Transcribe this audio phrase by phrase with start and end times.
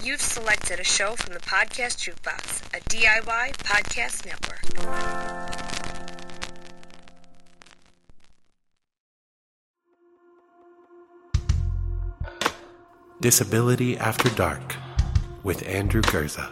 [0.00, 4.62] You've selected a show from the Podcast Jukebox, a DIY podcast network.
[13.20, 14.76] Disability After Dark
[15.42, 16.48] with Andrew Gurza.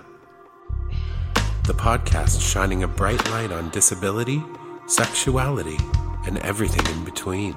[1.68, 4.42] The podcast shining a bright light on disability,
[4.88, 5.78] sexuality,
[6.26, 7.56] and everything in between.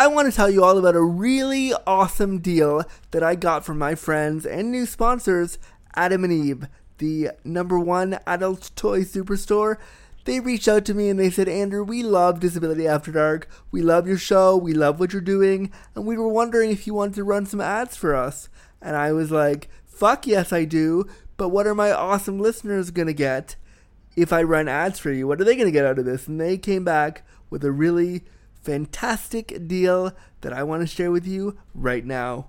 [0.00, 3.76] I want to tell you all about a really awesome deal that I got from
[3.76, 5.58] my friends and new sponsors,
[5.94, 9.76] Adam and Eve, the number one adult toy superstore.
[10.24, 13.46] They reached out to me and they said, Andrew, we love Disability After Dark.
[13.70, 14.56] We love your show.
[14.56, 15.70] We love what you're doing.
[15.94, 18.48] And we were wondering if you wanted to run some ads for us.
[18.80, 21.04] And I was like, fuck yes, I do.
[21.36, 23.54] But what are my awesome listeners going to get
[24.16, 25.28] if I run ads for you?
[25.28, 26.26] What are they going to get out of this?
[26.26, 28.22] And they came back with a really
[28.62, 32.48] fantastic deal that I want to share with you right now.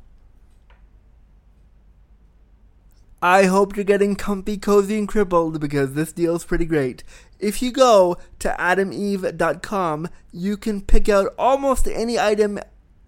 [3.23, 7.03] I hope you're getting comfy, cozy, and crippled because this deal is pretty great.
[7.39, 12.59] If you go to adameve.com, you can pick out almost any item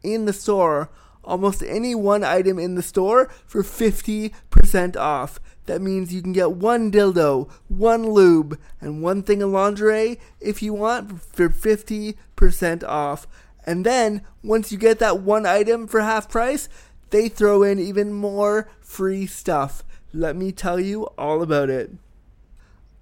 [0.03, 0.91] in the store,
[1.23, 5.39] almost any one item in the store for 50% off.
[5.65, 10.61] That means you can get one dildo, one lube, and one thing of lingerie if
[10.61, 13.27] you want for 50% off.
[13.65, 16.67] And then, once you get that one item for half price,
[17.11, 19.83] they throw in even more free stuff.
[20.13, 21.91] Let me tell you all about it.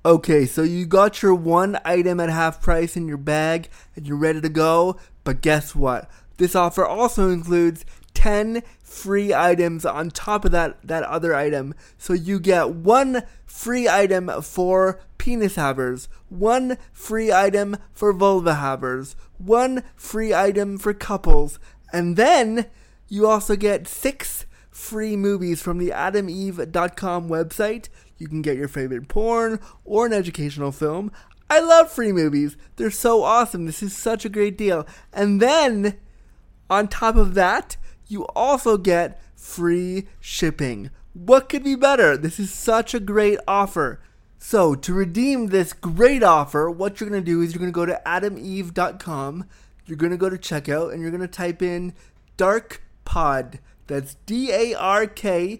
[0.04, 4.18] Okay, so you got your one item at half price in your bag and you're
[4.18, 6.10] ready to go, but guess what?
[6.38, 11.74] This offer also includes 10 free items on top of that, that other item.
[11.98, 19.16] So you get one free item for penis havers, one free item for vulva havers,
[19.38, 21.60] one free item for couples,
[21.94, 22.68] and then
[23.08, 27.90] you also get six free movies from the adameve.com website.
[28.18, 31.12] You can get your favorite porn or an educational film.
[31.50, 32.56] I love free movies.
[32.78, 33.66] They're so awesome.
[33.66, 34.88] This is such a great deal.
[35.12, 35.98] And then,
[36.70, 37.76] on top of that,
[38.12, 40.90] you also get free shipping.
[41.14, 42.18] What could be better?
[42.18, 44.02] This is such a great offer.
[44.38, 47.76] So, to redeem this great offer, what you're going to do is you're going to
[47.76, 49.46] go to adameve.com,
[49.86, 51.94] you're going to go to checkout, and you're going to type in
[52.38, 53.60] Dark Pod.
[53.88, 55.60] That's D A R K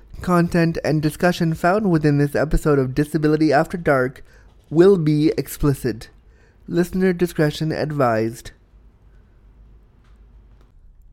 [0.21, 4.23] content, and discussion found within this episode of Disability After Dark
[4.69, 6.09] will be explicit.
[6.67, 8.51] Listener discretion advised.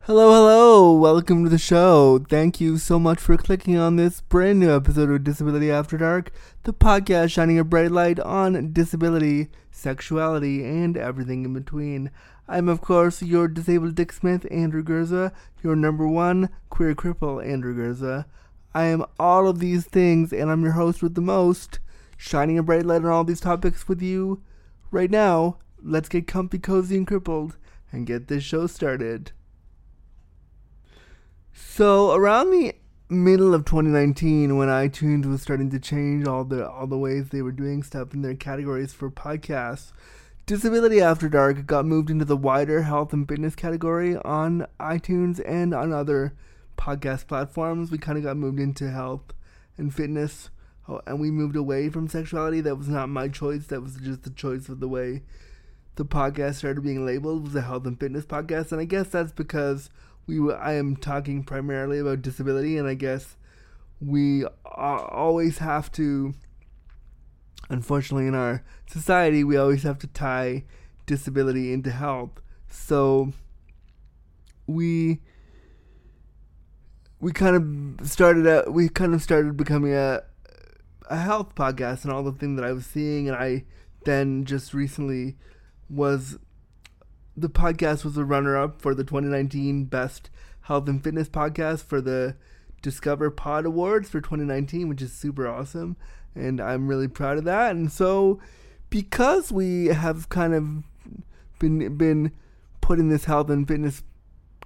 [0.01, 2.17] Hello, hello, welcome to the show.
[2.29, 6.31] Thank you so much for clicking on this brand new episode of Disability After Dark,
[6.63, 12.09] the podcast shining a bright light on disability, sexuality, and everything in between.
[12.47, 15.31] I'm, of course, your disabled Dick Smith, Andrew Gurza,
[15.61, 18.25] your number one queer cripple, Andrew Gurza.
[18.73, 21.79] I am all of these things, and I'm your host with the most,
[22.17, 24.41] shining a bright light on all these topics with you.
[24.91, 27.57] Right now, let's get comfy, cozy, and crippled,
[27.91, 29.31] and get this show started.
[31.51, 32.75] So, around the
[33.09, 37.41] middle of 2019, when iTunes was starting to change all the all the ways they
[37.41, 39.91] were doing stuff in their categories for podcasts,
[40.45, 45.73] Disability After Dark got moved into the wider health and fitness category on iTunes and
[45.73, 46.33] on other
[46.79, 47.91] podcast platforms.
[47.91, 49.33] We kind of got moved into health
[49.77, 50.49] and fitness,
[51.05, 52.61] and we moved away from sexuality.
[52.61, 53.67] That was not my choice.
[53.67, 55.23] That was just the choice of the way
[55.95, 59.33] the podcast started being labeled was a health and fitness podcast, and I guess that's
[59.33, 59.89] because
[60.25, 63.35] we I am talking primarily about disability, and I guess
[63.99, 66.33] we always have to
[67.69, 70.63] unfortunately in our society we always have to tie
[71.05, 73.33] disability into health so
[74.65, 75.19] we
[77.19, 80.21] we kind of started out, we kind of started becoming a
[81.09, 83.65] a health podcast and all the things that I was seeing, and I
[84.05, 85.35] then just recently
[85.89, 86.37] was
[87.35, 90.29] the podcast was a runner up for the 2019 best
[90.61, 92.35] health and fitness podcast for the
[92.81, 95.97] Discover Pod Awards for 2019, which is super awesome,
[96.35, 97.71] and I'm really proud of that.
[97.75, 98.39] And so,
[98.89, 100.83] because we have kind of
[101.59, 102.31] been been
[102.81, 104.03] put in this health and fitness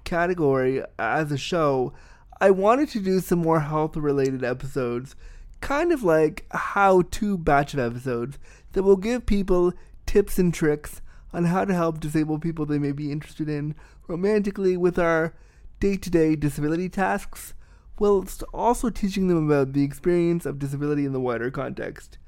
[0.04, 1.92] category as a show,
[2.40, 5.14] I wanted to do some more health related episodes,
[5.60, 8.38] kind of like a how to batch of episodes
[8.72, 9.72] that will give people
[10.06, 11.00] tips and tricks
[11.32, 13.74] on how to help disabled people they may be interested in
[14.06, 15.34] romantically with our
[15.80, 17.54] day to day disability tasks,
[17.98, 22.18] whilst also teaching them about the experience of disability in the wider context.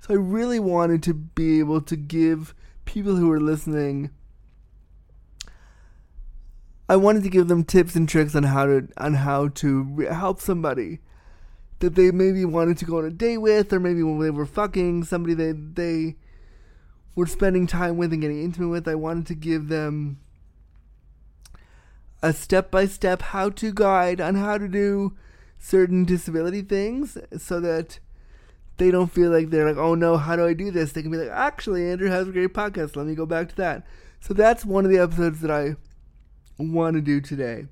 [0.00, 2.54] So I really wanted to be able to give
[2.84, 4.10] people who are listening
[6.88, 10.40] I wanted to give them tips and tricks on how to on how to help
[10.40, 11.00] somebody
[11.80, 14.46] that they maybe wanted to go on a date with, or maybe when they were
[14.46, 16.16] fucking somebody they they
[17.14, 18.86] were spending time with and getting intimate with.
[18.88, 20.18] I wanted to give them
[22.22, 25.16] a step by step how to guide on how to do
[25.58, 27.98] certain disability things, so that
[28.76, 30.92] they don't feel like they're like, oh no, how do I do this?
[30.92, 32.94] They can be like, actually, Andrew has a great podcast.
[32.94, 33.86] Let me go back to that.
[34.20, 35.76] So that's one of the episodes that I
[36.58, 37.66] want to do today.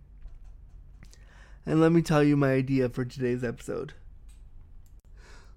[1.66, 3.94] And let me tell you my idea for today's episode.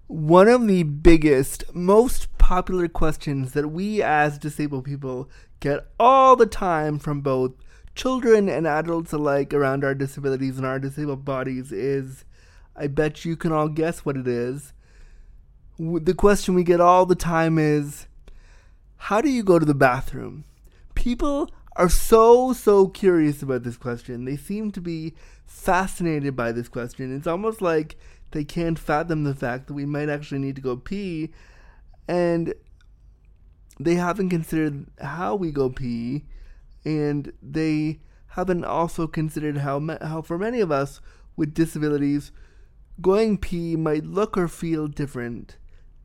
[0.06, 5.28] One of the biggest, most popular questions that we as disabled people
[5.60, 7.52] get all the time from both
[7.94, 12.24] children and adults alike around our disabilities and our disabled bodies is
[12.74, 14.72] I bet you can all guess what it is.
[15.78, 18.06] The question we get all the time is
[18.96, 20.44] How do you go to the bathroom?
[20.94, 24.24] People are so, so curious about this question.
[24.24, 25.14] They seem to be
[25.46, 27.14] fascinated by this question.
[27.16, 27.96] It's almost like
[28.32, 31.30] they can't fathom the fact that we might actually need to go pee,
[32.08, 32.52] and
[33.78, 36.24] they haven't considered how we go pee,
[36.84, 38.00] and they
[38.32, 41.00] haven't also considered how, how for many of us
[41.36, 42.32] with disabilities,
[43.00, 45.56] going pee might look or feel different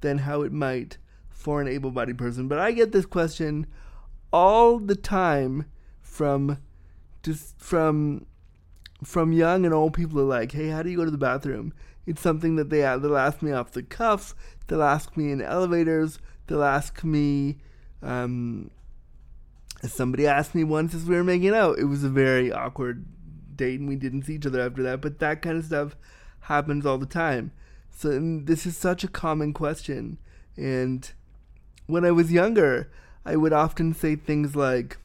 [0.02, 1.00] than how it might
[1.30, 2.48] for an able bodied person.
[2.48, 3.66] But I get this question
[4.34, 5.68] all the time
[6.02, 6.58] from
[7.22, 8.26] just from
[9.04, 11.74] from young and old people are like, "Hey, how do you go to the bathroom?"
[12.06, 14.36] It's something that they they'll ask me off the cuff.
[14.68, 16.20] They'll ask me in elevators.
[16.48, 17.60] They'll ask me.
[18.02, 18.72] Um,
[19.84, 21.80] somebody asked me once as we were making out.
[21.80, 23.06] It was a very awkward
[23.56, 25.02] date, and we didn't see each other after that.
[25.02, 25.96] But that kind of stuff
[26.42, 27.52] happens all the time.
[27.92, 30.18] So this is such a common question.
[30.58, 31.10] And
[31.86, 32.90] when I was younger,
[33.26, 34.98] I would often say things like,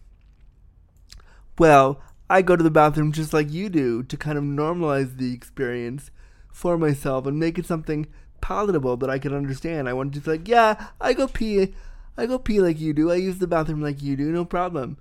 [1.59, 2.01] Well,
[2.31, 6.11] I go to the bathroom just like you do to kind of normalize the experience
[6.53, 8.07] for myself and make it something
[8.41, 9.89] palatable that I can understand.
[9.89, 11.75] I want to just like, yeah, I go pee,
[12.17, 13.11] I go pee like you do.
[13.11, 14.99] I use the bathroom like you do, no problem.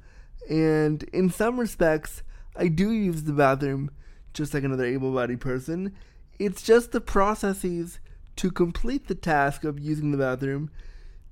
[0.49, 2.23] And in some respects,
[2.55, 3.91] I do use the bathroom
[4.33, 5.93] just like another able-bodied person.
[6.39, 7.99] It's just the processes
[8.37, 10.69] to complete the task of using the bathroom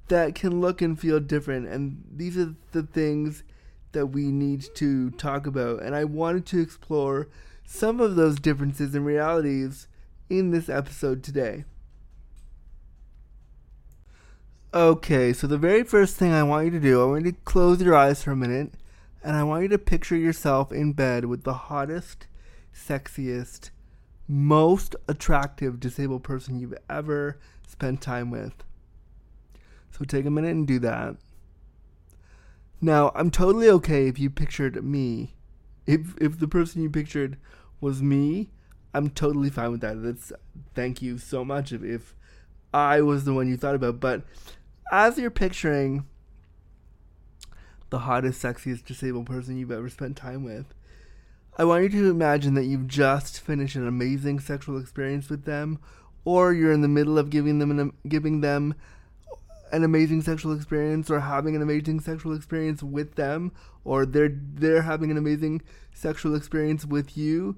[0.07, 1.67] that can look and feel different.
[1.67, 3.43] And these are the things
[3.91, 5.81] that we need to talk about.
[5.81, 7.29] And I wanted to explore
[7.65, 9.87] some of those differences and realities
[10.29, 11.65] in this episode today.
[14.73, 17.37] Okay, so the very first thing I want you to do, I want you to
[17.45, 18.73] close your eyes for a minute,
[19.23, 22.27] and I want you to picture yourself in bed with the hottest,
[22.73, 23.69] sexiest,
[24.27, 28.65] most attractive disabled person you've ever spent time with.
[29.97, 31.15] So take a minute and do that.
[32.81, 35.35] Now, I'm totally okay if you pictured me.
[35.87, 37.37] If if the person you pictured
[37.79, 38.49] was me,
[38.93, 40.03] I'm totally fine with that.
[40.03, 40.33] That's
[40.73, 42.13] thank you so much if, if
[42.73, 44.01] I was the one you thought about.
[44.01, 44.23] But
[44.91, 46.05] as you're picturing
[47.89, 50.73] the hottest, sexiest disabled person you've ever spent time with,
[51.57, 55.79] I want you to imagine that you've just finished an amazing sexual experience with them,
[56.25, 58.75] or you're in the middle of giving them an, giving them
[59.71, 63.51] an amazing sexual experience or having an amazing sexual experience with them
[63.83, 65.61] or they're they're having an amazing
[65.93, 67.57] sexual experience with you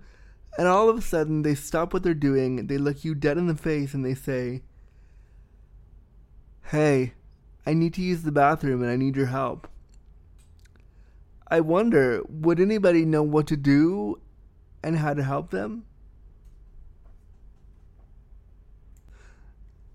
[0.57, 3.47] and all of a sudden they stop what they're doing they look you dead in
[3.47, 4.61] the face and they say
[6.71, 7.13] hey
[7.65, 9.67] i need to use the bathroom and i need your help.
[11.49, 14.19] I wonder would anybody know what to do
[14.83, 15.85] and how to help them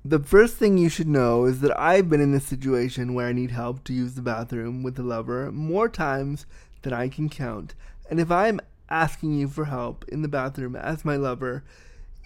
[0.05, 3.33] The first thing you should know is that I've been in this situation where I
[3.33, 6.45] need help to use the bathroom with a lover more times
[6.83, 7.77] than I can count.
[8.11, 8.59] And if I'm
[8.91, 11.63] asking you for help in the bathroom as my lover,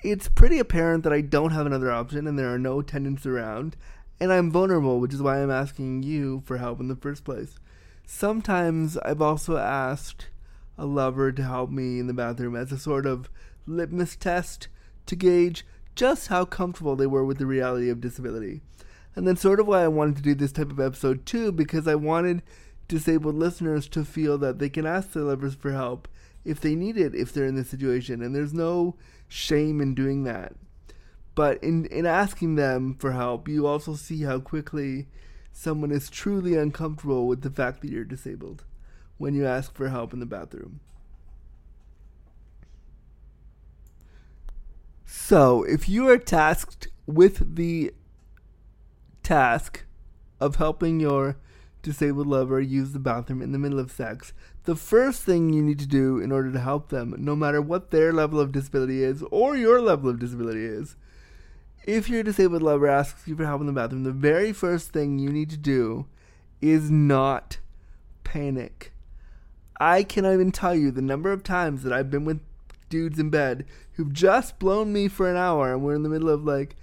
[0.02, 3.76] it's pretty apparent that I don't have another option and there are no attendants around,
[4.18, 7.58] and I'm vulnerable, which is why I'm asking you for help in the first place.
[8.06, 10.28] Sometimes I've also asked
[10.78, 13.28] a lover to help me in the bathroom as a sort of
[13.66, 14.68] litmus test
[15.04, 15.66] to gauge
[15.96, 18.60] just how comfortable they were with the reality of disability.
[19.16, 21.88] And that's sort of why I wanted to do this type of episode too, because
[21.88, 22.42] I wanted
[22.86, 26.06] disabled listeners to feel that they can ask their lovers for help
[26.44, 28.22] if they need it, if they're in this situation.
[28.22, 28.94] And there's no
[29.26, 30.54] shame in doing that.
[31.34, 35.06] But in, in asking them for help, you also see how quickly
[35.52, 38.64] someone is truly uncomfortable with the fact that you're disabled
[39.16, 40.80] when you ask for help in the bathroom.
[45.08, 47.94] So, if you are tasked with the
[49.22, 49.84] task
[50.40, 51.36] of helping your
[51.80, 54.32] disabled lover use the bathroom in the middle of sex,
[54.64, 57.92] the first thing you need to do in order to help them, no matter what
[57.92, 60.96] their level of disability is or your level of disability is,
[61.84, 65.20] if your disabled lover asks you for help in the bathroom, the very first thing
[65.20, 66.06] you need to do
[66.60, 67.58] is not
[68.24, 68.92] panic.
[69.78, 72.40] I cannot even tell you the number of times that I've been with
[72.88, 76.28] dudes in bed who've just blown me for an hour and we're in the middle
[76.28, 76.76] of like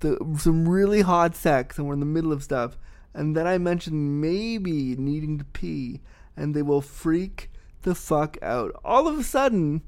[0.00, 2.76] the, some really hot sex and we're in the middle of stuff
[3.14, 6.00] and then I mention maybe needing to pee
[6.36, 7.50] and they will freak
[7.82, 8.78] the fuck out.
[8.84, 9.82] All of a sudden,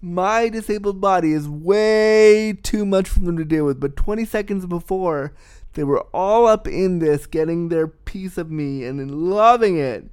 [0.00, 3.80] my disabled body is way too much for them to deal with.
[3.80, 5.34] But 20 seconds before,
[5.74, 10.04] they were all up in this, getting their piece of me and loving it.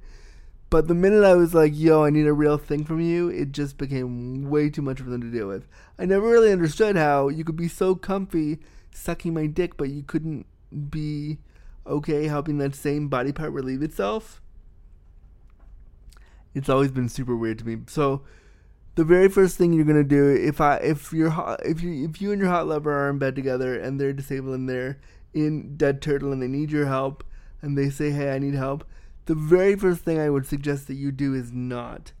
[0.70, 3.52] But the minute I was like, yo, I need a real thing from you, it
[3.52, 5.66] just became way too much for them to deal with.
[5.98, 8.58] I never really understood how you could be so comfy
[8.92, 10.46] sucking my dick, but you couldn't
[10.90, 11.38] be
[11.86, 14.42] okay helping that same body part relieve itself.
[16.54, 17.78] It's always been super weird to me.
[17.86, 18.22] So,
[18.94, 22.20] the very first thing you're gonna do if I if you're hot, if you if
[22.20, 24.98] you and your hot lover are in bed together and they're disabled and they're
[25.32, 27.22] in dead turtle and they need your help
[27.62, 28.84] and they say hey I need help,
[29.28, 32.12] the very first thing I would suggest that you do is not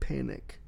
[0.00, 0.58] panic.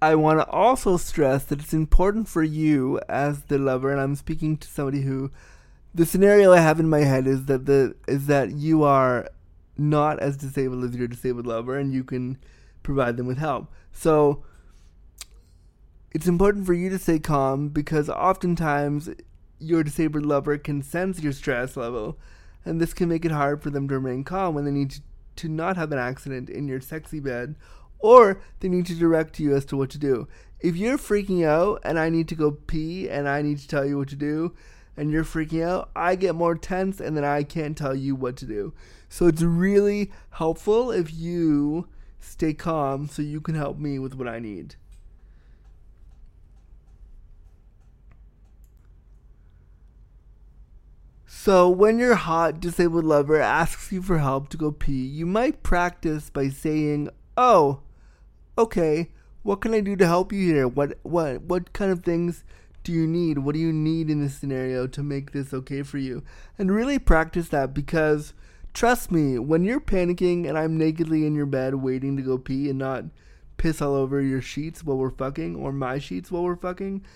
[0.00, 4.14] I want to also stress that it's important for you as the lover, and I'm
[4.14, 5.32] speaking to somebody who,
[5.92, 9.28] the scenario I have in my head is that the is that you are
[9.76, 12.38] not as disabled as your disabled lover and you can
[12.84, 13.72] provide them with help.
[13.90, 14.44] So
[16.12, 19.10] it's important for you to stay calm because oftentimes
[19.58, 22.18] your disabled lover can sense your stress level
[22.64, 24.94] and this can make it hard for them to remain calm when they need
[25.36, 27.54] to, not have an accident in your sexy bed
[28.00, 30.28] or they need to direct you as to what to do.
[30.60, 33.84] If you're freaking out and I need to go pee and I need to tell
[33.84, 34.54] you what to do,
[34.96, 38.36] and you're freaking out, I get more tense and then I can't tell you what
[38.38, 38.74] to do.
[39.08, 41.88] So it's really helpful if you
[42.18, 44.74] stay calm so you can help me with what I need.
[51.48, 55.62] So, when your hot disabled lover asks you for help to go pee, you might
[55.62, 57.80] practice by saying, "Oh,
[58.58, 59.08] okay,
[59.44, 60.68] what can I do to help you here?
[60.68, 62.44] What what what kind of things
[62.84, 63.38] do you need?
[63.38, 66.22] What do you need in this scenario to make this okay for you?
[66.58, 68.34] And really practice that because
[68.74, 72.68] trust me, when you're panicking and I'm nakedly in your bed waiting to go pee
[72.68, 73.04] and not
[73.56, 77.06] piss all over your sheets while we're fucking or my sheets while we're fucking,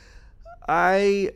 [0.67, 1.33] I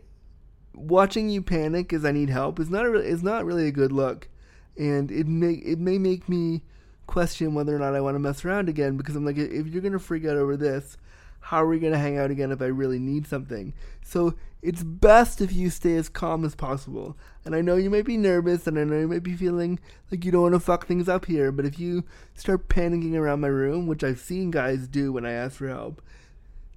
[0.76, 3.92] watching you panic as I need help is not a, is not really a good
[3.92, 4.28] look,
[4.76, 6.62] and it may it may make me
[7.06, 9.82] question whether or not I want to mess around again because I'm like if you're
[9.82, 10.96] gonna freak out over this,
[11.40, 13.72] how are we to hang out again if I really need something?
[14.02, 17.16] So it's best if you stay as calm as possible.
[17.44, 19.78] And I know you might be nervous and I know you might be feeling
[20.10, 22.02] like you don't want to fuck things up here, but if you
[22.34, 26.02] start panicking around my room, which I've seen guys do when I ask for help,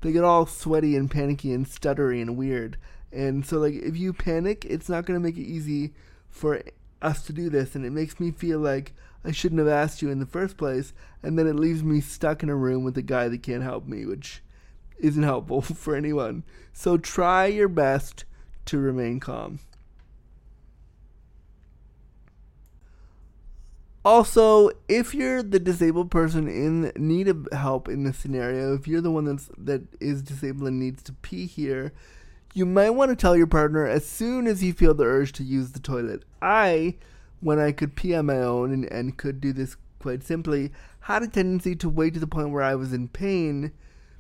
[0.02, 2.78] they get all sweaty and panicky and stuttery and weird.
[3.12, 5.94] And so, like, if you panic, it's not going to make it easy
[6.30, 6.62] for
[7.02, 7.76] us to do this.
[7.76, 10.94] And it makes me feel like I shouldn't have asked you in the first place.
[11.24, 13.88] And then it leaves me stuck in a room with a guy that can't help
[13.88, 14.42] me, which
[15.00, 16.44] isn't helpful for anyone.
[16.74, 18.26] So try your best
[18.66, 19.60] to remain calm.
[24.06, 29.02] Also, if you're the disabled person in need of help in this scenario, if you're
[29.02, 31.92] the one that's that is disabled and needs to pee here,
[32.54, 35.44] you might want to tell your partner as soon as you feel the urge to
[35.44, 36.24] use the toilet.
[36.42, 36.96] I,
[37.42, 41.24] when I could pee on my own and, and could do this quite simply, had
[41.24, 43.72] a tendency to wait to the point where I was in pain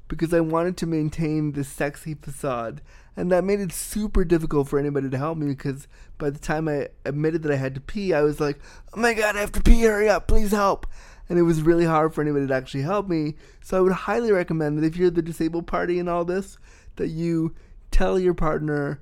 [0.07, 2.81] because I wanted to maintain this sexy facade.
[3.15, 6.67] And that made it super difficult for anybody to help me because by the time
[6.67, 8.59] I admitted that I had to pee, I was like,
[8.93, 10.87] oh my god, I have to pee, hurry up, please help.
[11.29, 13.35] and it was really hard for anybody to actually help me.
[13.61, 16.57] So I would highly recommend that if you're the disabled party in all this,
[16.95, 17.53] that you
[17.91, 19.01] tell your partner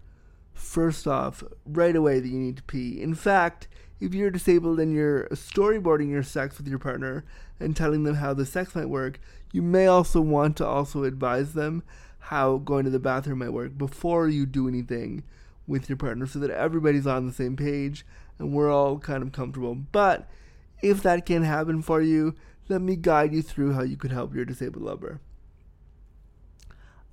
[0.54, 3.02] first off right away that you need to pee.
[3.02, 3.68] In fact,
[4.00, 7.26] if you're disabled and you're storyboarding your sex with your partner
[7.60, 9.20] and telling them how the sex might work,
[9.52, 11.84] you may also want to also advise them
[12.20, 15.24] how going to the bathroom might work before you do anything
[15.66, 18.06] with your partner so that everybody's on the same page
[18.38, 19.76] and we're all kind of comfortable.
[19.76, 20.30] But
[20.82, 22.36] if that can happen for you,
[22.70, 25.22] let me guide you through how you could help your disabled lover.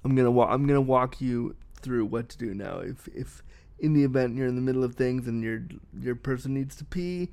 [0.04, 2.78] I'm gonna wa- I'm gonna walk you through what to do now.
[2.78, 3.42] If if
[3.78, 5.62] in the event you're in the middle of things and your
[5.98, 7.28] your person needs to pee,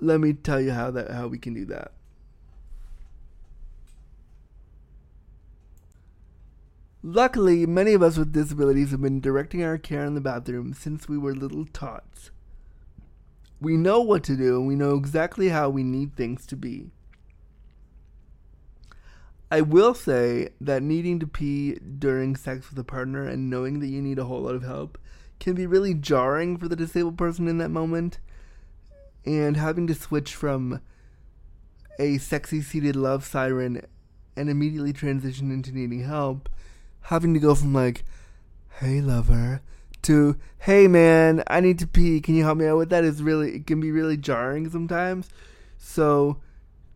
[0.00, 1.92] let me tell you how that how we can do that.
[7.06, 11.06] Luckily, many of us with disabilities have been directing our care in the bathroom since
[11.06, 12.30] we were little tots.
[13.60, 16.92] We know what to do and we know exactly how we need things to be.
[19.54, 23.86] I will say that needing to pee during sex with a partner and knowing that
[23.86, 24.98] you need a whole lot of help
[25.38, 28.18] can be really jarring for the disabled person in that moment.
[29.24, 30.80] And having to switch from
[32.00, 33.86] a sexy seated love siren
[34.36, 36.48] and immediately transition into needing help,
[37.02, 38.02] having to go from like,
[38.80, 39.62] hey lover,
[40.02, 43.22] to hey man, I need to pee, can you help me out with that is
[43.22, 45.28] really, it can be really jarring sometimes.
[45.78, 46.40] So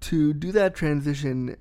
[0.00, 1.56] to do that transition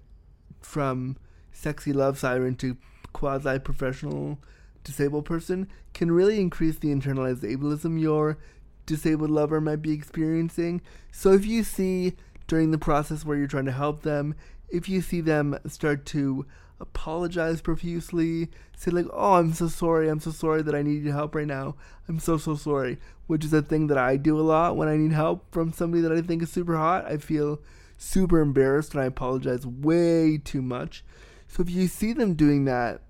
[0.67, 1.15] from
[1.53, 2.75] sexy love siren to
[3.13, 4.37] quasi professional
[4.83, 8.37] disabled person can really increase the internalized ableism your
[8.85, 10.81] disabled lover might be experiencing.
[11.11, 12.15] So if you see
[12.47, 14.35] during the process where you're trying to help them,
[14.69, 16.45] if you see them start to
[16.79, 20.09] apologize profusely, say like, "Oh, I'm so sorry.
[20.09, 21.75] I'm so sorry that I need your help right now.
[22.07, 24.97] I'm so so sorry," which is a thing that I do a lot when I
[24.97, 27.05] need help from somebody that I think is super hot.
[27.05, 27.59] I feel
[27.97, 31.03] super embarrassed and I apologize way too much.
[31.47, 33.01] So if you see them doing that,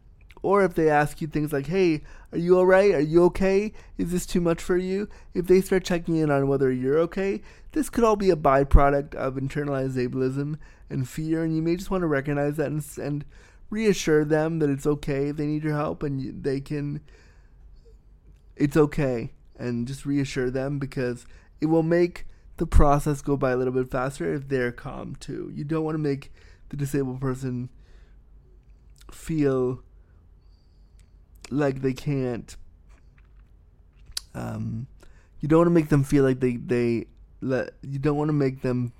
[0.44, 2.94] or if they ask you things like, hey, are you alright?
[2.94, 3.74] Are you okay?
[3.98, 5.10] Is this too much for you?
[5.34, 9.16] If they start checking in on whether you're okay, this could all be a byproduct
[9.16, 10.58] of internalized ableism
[10.90, 13.26] and fear, and you may just want to recognize that and, and
[13.70, 17.02] reassure them that it's okay if they need your help and they can.
[18.56, 21.26] It's okay, and just reassure them because
[21.60, 22.26] it will make
[22.58, 25.52] the process go by a little bit faster if they're calm too.
[25.54, 26.32] You don't want to make
[26.70, 27.70] the disabled person
[29.12, 29.82] feel
[31.50, 32.58] like they can't
[34.36, 34.86] um
[35.40, 37.06] you don't want to make them feel like they they
[37.40, 38.92] let you don't want to make them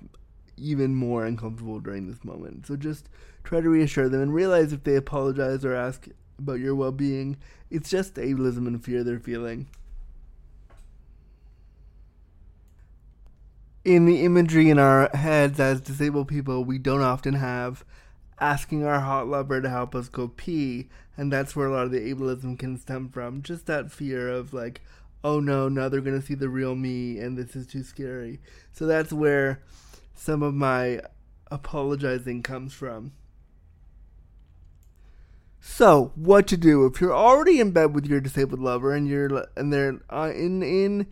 [0.56, 2.66] even more uncomfortable during this moment.
[2.66, 3.08] So just
[3.44, 7.36] try to reassure them and realize if they apologize or ask about your well-being,
[7.70, 9.68] it's just ableism and fear they're feeling.
[13.88, 17.86] In the imagery in our heads as disabled people, we don't often have
[18.38, 21.90] asking our hot lover to help us go pee, and that's where a lot of
[21.92, 23.40] the ableism can stem from.
[23.40, 24.82] Just that fear of like,
[25.24, 28.40] oh no, now they're gonna see the real me, and this is too scary.
[28.74, 29.62] So that's where
[30.14, 31.00] some of my
[31.50, 33.12] apologizing comes from.
[35.62, 39.46] So, what to do if you're already in bed with your disabled lover and you're
[39.56, 41.06] and they're uh, in in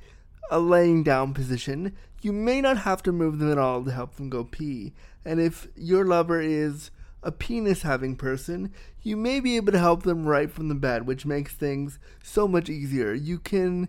[0.50, 4.16] a laying down position, you may not have to move them at all to help
[4.16, 4.94] them go pee.
[5.24, 6.90] And if your lover is
[7.22, 11.06] a penis having person, you may be able to help them right from the bed,
[11.06, 13.12] which makes things so much easier.
[13.12, 13.88] You can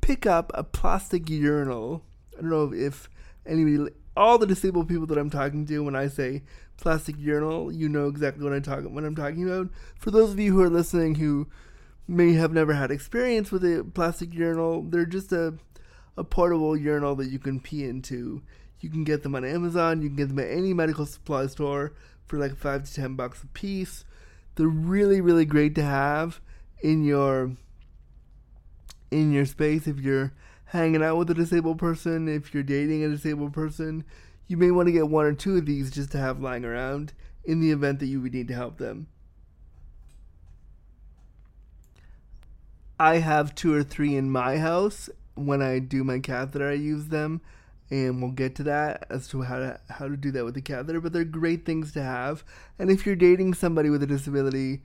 [0.00, 2.04] pick up a plastic urinal.
[2.36, 3.10] I don't know if
[3.44, 6.42] anybody, all the disabled people that I'm talking to, when I say
[6.78, 9.68] plastic urinal, you know exactly what I'm talking what I'm talking about.
[9.98, 11.48] For those of you who are listening who
[12.06, 15.54] may have never had experience with a plastic urinal, they're just a
[16.18, 18.42] a portable urinal that you can pee into.
[18.80, 20.02] You can get them on Amazon.
[20.02, 21.94] You can get them at any medical supply store
[22.26, 24.04] for like five to ten bucks a piece.
[24.56, 26.40] They're really, really great to have
[26.80, 27.52] in your
[29.10, 30.32] in your space if you're
[30.66, 34.04] hanging out with a disabled person, if you're dating a disabled person.
[34.48, 37.12] You may want to get one or two of these just to have lying around
[37.44, 39.06] in the event that you would need to help them.
[43.00, 45.08] I have two or three in my house.
[45.38, 47.40] When I do my catheter, I use them
[47.90, 50.60] and we'll get to that as to how to how to do that with the
[50.60, 51.00] catheter.
[51.00, 52.44] But they're great things to have.
[52.78, 54.82] And if you're dating somebody with a disability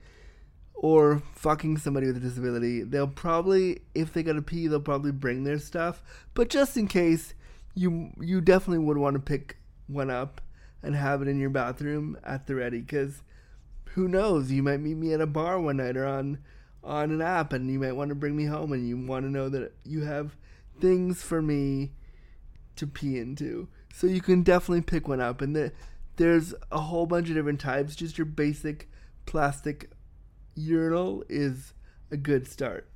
[0.74, 5.44] or fucking somebody with a disability, they'll probably if they gotta pee, they'll probably bring
[5.44, 6.02] their stuff.
[6.34, 7.34] But just in case,
[7.74, 10.40] you you definitely would want to pick one up
[10.82, 13.22] and have it in your bathroom at the ready because
[13.90, 16.38] who knows you might meet me at a bar one night or on
[16.82, 19.30] on an app and you might want to bring me home and you want to
[19.30, 20.36] know that you have
[20.80, 21.92] things for me
[22.76, 23.68] to pee into.
[23.92, 25.40] So you can definitely pick one up.
[25.40, 25.72] And the,
[26.16, 27.96] there's a whole bunch of different types.
[27.96, 28.88] Just your basic
[29.26, 29.90] plastic
[30.54, 31.74] urinal is
[32.10, 32.88] a good start.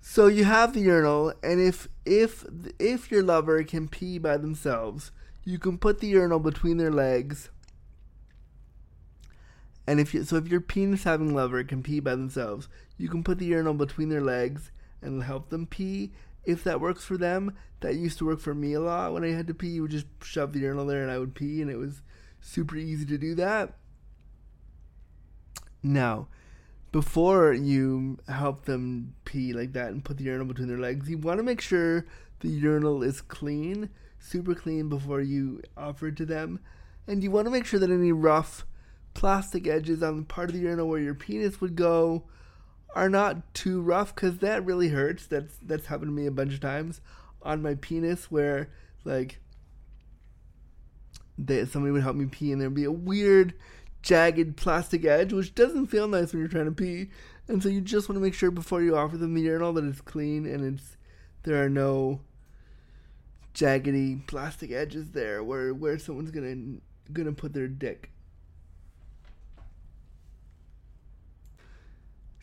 [0.00, 2.44] So you have the urinal, and if if
[2.78, 5.12] if your lover can pee by themselves,
[5.44, 7.50] you can put the urinal between their legs.
[9.88, 13.24] And if you, so, if your penis having lover can pee by themselves, you can
[13.24, 14.70] put the urinal between their legs
[15.00, 16.12] and help them pee.
[16.44, 19.14] If that works for them, that used to work for me a lot.
[19.14, 21.34] When I had to pee, you would just shove the urinal there and I would
[21.34, 22.02] pee, and it was
[22.38, 23.78] super easy to do that.
[25.82, 26.28] Now,
[26.92, 31.16] before you help them pee like that and put the urinal between their legs, you
[31.16, 32.04] want to make sure
[32.40, 36.60] the urinal is clean, super clean before you offer it to them.
[37.06, 38.66] And you want to make sure that any rough
[39.18, 42.22] plastic edges on the part of the urinal where your penis would go
[42.94, 45.26] are not too rough because that really hurts.
[45.26, 47.00] That's that's happened to me a bunch of times
[47.42, 48.70] on my penis where
[49.04, 49.40] like
[51.36, 53.54] they, somebody would help me pee and there'd be a weird
[54.02, 57.10] jagged plastic edge, which doesn't feel nice when you're trying to pee.
[57.48, 59.84] And so you just want to make sure before you offer them the urinal that
[59.84, 60.96] it's clean and it's
[61.42, 62.20] there are no
[63.52, 66.78] jaggedy plastic edges there where where someone's gonna
[67.12, 68.12] gonna put their dick.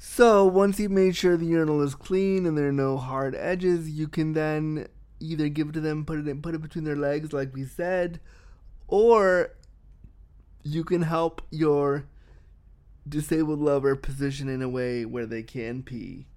[0.07, 3.89] So once you've made sure the urinal is clean and there are no hard edges,
[3.89, 4.87] you can then
[5.19, 7.65] either give it to them, put it in, put it between their legs, like we
[7.65, 8.21] said,
[8.87, 9.51] or
[10.63, 12.05] you can help your
[13.09, 16.27] disabled lover position in a way where they can pee.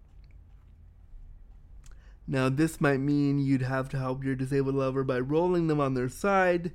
[2.27, 5.95] Now, this might mean you'd have to help your disabled lover by rolling them on
[5.95, 6.73] their side.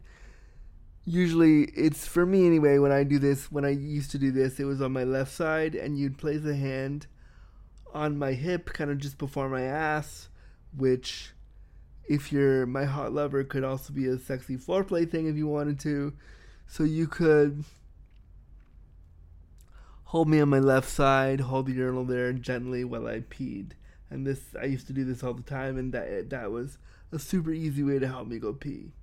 [1.06, 4.60] Usually, it's for me anyway, when I do this, when I used to do this,
[4.60, 7.08] it was on my left side, and you'd place a hand
[7.94, 10.30] on my hip, kind of just before my ass,
[10.76, 11.32] which,
[12.06, 15.80] if you're my hot lover, could also be a sexy foreplay thing if you wanted
[15.82, 16.13] to.
[16.68, 17.66] So you could
[20.06, 23.72] hold me on my left side, hold the urinal there gently while I peed.
[24.10, 26.78] And this, I used to do this all the time, and that that was
[27.12, 28.94] a super easy way to help me go pee.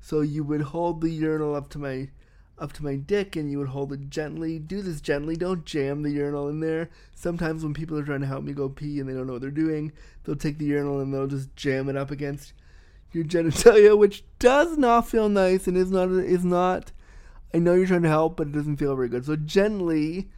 [0.00, 2.10] So you would hold the urinal up to my
[2.58, 4.58] up to my dick, and you would hold it gently.
[4.58, 5.36] Do this gently.
[5.36, 6.90] Don't jam the urinal in there.
[7.14, 9.42] Sometimes when people are trying to help me go pee and they don't know what
[9.42, 9.92] they're doing,
[10.24, 12.52] they'll take the urinal and they'll just jam it up against
[13.12, 16.92] your genitalia, which does not feel nice and is not is not.
[17.54, 19.24] I know you're trying to help, but it doesn't feel very good.
[19.24, 20.28] So gently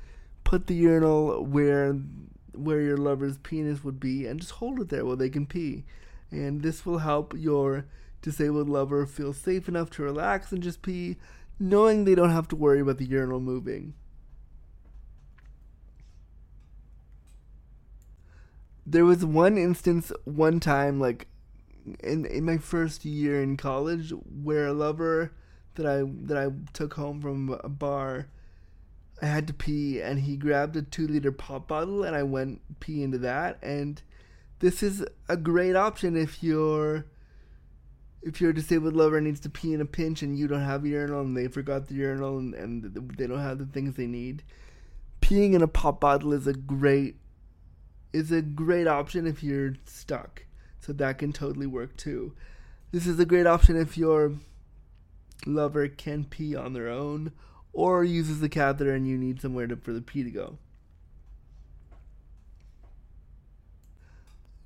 [0.45, 1.95] put the urinal where
[2.53, 5.85] where your lover's penis would be, and just hold it there while they can pee.
[6.31, 7.87] And this will help your
[8.23, 11.17] disabled lover feel safe enough to relax and just pee,
[11.59, 13.95] knowing they don't have to worry about the urinal moving.
[18.87, 21.29] There was one instance, one time, like
[22.01, 25.33] in in my first year in college where a lover
[25.75, 28.29] that I that I took home from a bar
[29.23, 32.81] I had to pee and he grabbed a 2 liter pop bottle and I went
[32.81, 34.01] pee into that and
[34.61, 37.07] this is a great option if you're
[38.23, 40.89] if your disabled lover needs to pee in a pinch and you don't have a
[40.89, 44.43] urinal and they forgot the urinal and, and they don't have the things they need
[45.31, 47.17] peeing in a pop bottle is a great
[48.13, 50.45] is a great option if you're stuck
[50.81, 52.35] so that can totally work too.
[52.91, 54.33] This is a great option if your
[55.47, 57.31] lover can pee on their own
[57.73, 60.59] or uses the catheter and you need somewhere to, for the pee to go.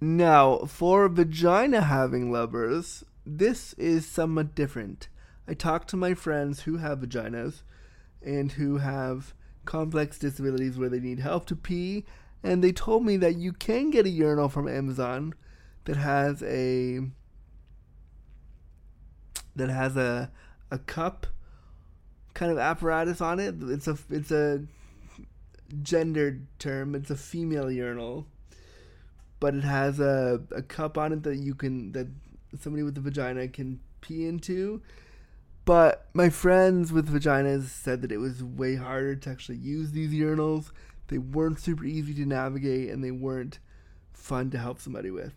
[0.00, 5.08] Now, for vagina having lovers, this is somewhat different.
[5.46, 7.62] I talked to my friends who have vaginas
[8.22, 9.34] and who have
[9.64, 12.04] complex disabilities where they need help to pee,
[12.42, 15.34] and they told me that you can get a urinal from Amazon
[15.84, 17.00] that has a
[19.56, 20.30] that has a
[20.70, 21.26] a cup
[22.34, 23.54] kind of apparatus on it.
[23.62, 24.64] It's a it's a
[25.82, 26.94] gendered term.
[26.94, 28.26] It's a female urinal,
[29.40, 32.08] but it has a a cup on it that you can that
[32.60, 34.82] somebody with a vagina can pee into.
[35.64, 40.12] But my friends with vaginas said that it was way harder to actually use these
[40.12, 40.70] urinals.
[41.08, 43.58] They weren't super easy to navigate and they weren't
[44.12, 45.34] fun to help somebody with.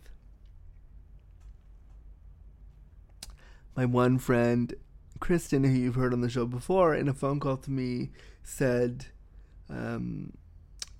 [3.78, 4.74] my one friend
[5.20, 8.10] Kristen, who you've heard on the show before, in a phone call to me,
[8.42, 9.06] said
[9.70, 10.32] um,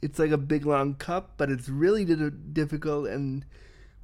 [0.01, 3.09] it's like a big long cup, but it's really di- difficult.
[3.09, 3.45] And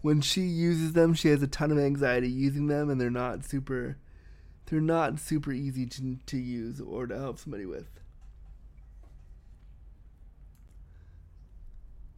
[0.04, 3.42] when she uses them, she has a ton of anxiety using them, and they're not
[3.42, 3.96] super,
[4.66, 7.88] they're not super easy to to use or to help somebody with.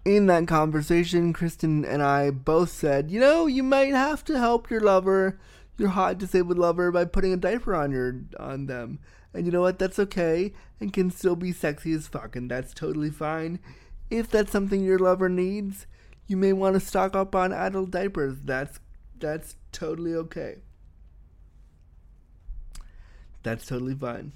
[0.04, 4.68] in that conversation, Kristen and I both said, you know, you might have to help
[4.68, 5.38] your lover,
[5.78, 8.98] your hot disabled lover, by putting a diaper on your on them.
[9.32, 9.78] And you know what?
[9.78, 13.60] That's okay and can still be sexy as fuck, and that's totally fine.
[14.10, 15.86] If that's something your lover needs,
[16.26, 18.38] you may want to stock up on adult diapers.
[18.44, 18.80] That's
[19.18, 20.56] that's totally okay.
[23.42, 24.32] That's totally fine.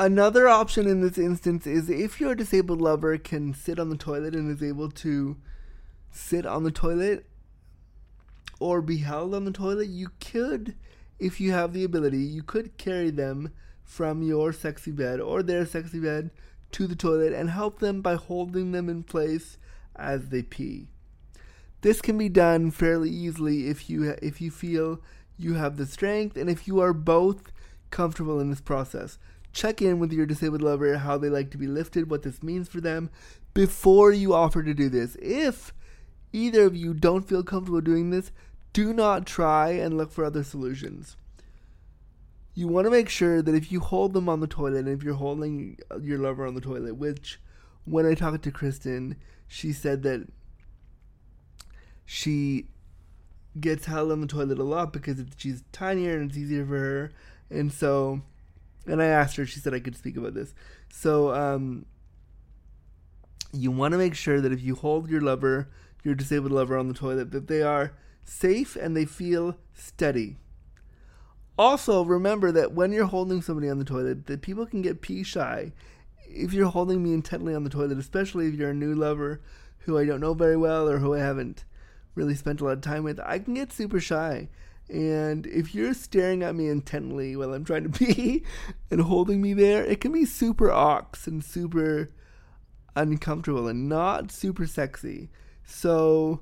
[0.00, 4.34] Another option in this instance is if your disabled lover can sit on the toilet
[4.34, 5.36] and is able to
[6.10, 7.26] sit on the toilet
[8.60, 10.76] or be held on the toilet, you could,
[11.18, 15.66] if you have the ability, you could carry them from your sexy bed or their
[15.66, 16.30] sexy bed
[16.72, 19.58] to the toilet and help them by holding them in place
[19.96, 20.86] as they pee.
[21.80, 25.00] This can be done fairly easily if you if you feel
[25.36, 27.52] you have the strength and if you are both
[27.90, 29.18] comfortable in this process.
[29.52, 32.68] Check in with your disabled lover how they like to be lifted, what this means
[32.68, 33.10] for them
[33.54, 35.16] before you offer to do this.
[35.22, 35.72] If
[36.32, 38.30] either of you don't feel comfortable doing this,
[38.72, 41.16] do not try and look for other solutions.
[42.58, 45.04] You want to make sure that if you hold them on the toilet and if
[45.04, 47.38] you're holding your lover on the toilet, which
[47.84, 49.14] when I talked to Kristen,
[49.46, 50.26] she said that
[52.04, 52.66] she
[53.60, 57.12] gets held on the toilet a lot because she's tinier and it's easier for her.
[57.48, 58.22] And so
[58.88, 60.52] and I asked her, she said I could speak about this.
[60.90, 61.86] So, um,
[63.52, 65.68] you want to make sure that if you hold your lover,
[66.02, 67.92] your disabled lover on the toilet, that they are
[68.24, 70.38] safe and they feel steady.
[71.58, 75.24] Also, remember that when you're holding somebody on the toilet, that people can get pee
[75.24, 75.72] shy.
[76.28, 79.40] If you're holding me intently on the toilet, especially if you're a new lover
[79.78, 81.64] who I don't know very well or who I haven't
[82.14, 84.48] really spent a lot of time with, I can get super shy.
[84.88, 88.44] And if you're staring at me intently while I'm trying to pee
[88.90, 92.10] and holding me there, it can be super ox and super
[92.94, 95.28] uncomfortable and not super sexy.
[95.64, 96.40] So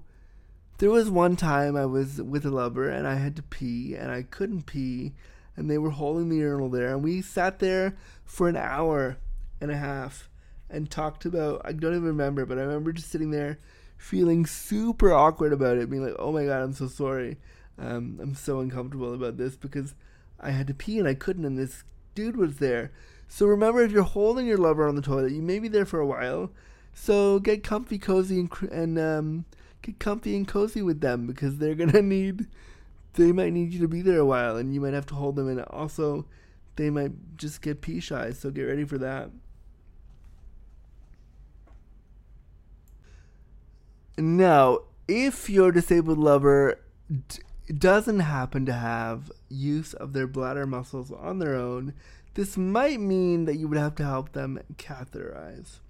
[0.79, 4.11] there was one time I was with a lover and I had to pee and
[4.11, 5.13] I couldn't pee
[5.57, 9.17] and they were holding the urinal there and we sat there for an hour
[9.61, 10.29] and a half
[10.69, 13.59] and talked about I don't even remember, but I remember just sitting there
[13.97, 17.39] feeling super awkward about it, being like, "Oh my god, I'm so sorry."
[17.79, 19.95] Um, I'm so uncomfortable about this because
[20.41, 21.85] I had to pee and I couldn't, and this
[22.15, 22.93] dude was there.
[23.29, 26.01] So remember, if you're holding your lover on the toilet, you may be there for
[26.01, 26.51] a while.
[26.95, 29.45] So get comfy, cozy, and, and um,
[29.83, 32.47] get comfy and cozy with them because they're gonna need.
[33.15, 35.37] They might need you to be there a while, and you might have to hold
[35.37, 35.49] them.
[35.49, 36.27] And also,
[36.77, 38.33] they might just get pee shy.
[38.33, 39.31] So get ready for that.
[44.19, 46.81] Now, if your disabled lover
[47.29, 51.93] d- doesn't happen to have use of their bladder muscles on their own,
[52.35, 55.81] this might mean that you would have to help them catheterize.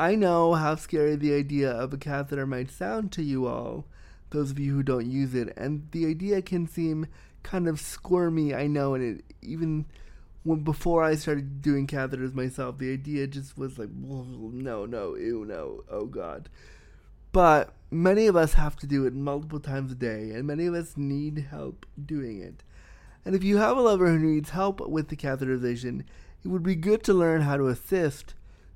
[0.00, 3.84] I know how scary the idea of a catheter might sound to you all,
[4.30, 7.06] those of you who don't use it, and the idea can seem
[7.42, 9.84] kind of squirmy, I know, and it even
[10.42, 15.44] when before I started doing catheters myself, the idea just was like, no, no, ew,
[15.44, 16.48] no, oh god.
[17.30, 20.72] But many of us have to do it multiple times a day, and many of
[20.72, 22.62] us need help doing it.
[23.26, 26.04] And if you have a lover who needs help with the catheterization,
[26.42, 28.32] it would be good to learn how to assist.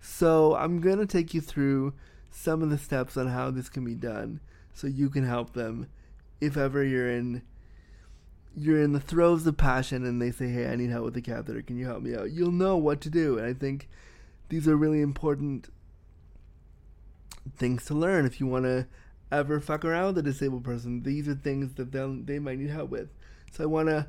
[0.07, 1.95] So I'm going to take you through
[2.31, 4.41] some of the steps on how this can be done
[4.75, 5.89] so you can help them
[6.43, 7.41] if ever you're in
[8.55, 11.23] you're in the throes of passion and they say, "Hey, I need help with the
[11.23, 11.63] catheter.
[11.63, 13.39] Can you help me out?" You'll know what to do.
[13.39, 13.89] And I think
[14.51, 15.71] these are really important
[17.57, 18.87] things to learn if you want to
[19.33, 21.03] ever fuck around with a disabled person.
[21.03, 23.09] These are things that they they might need help with.
[23.53, 24.09] So I want to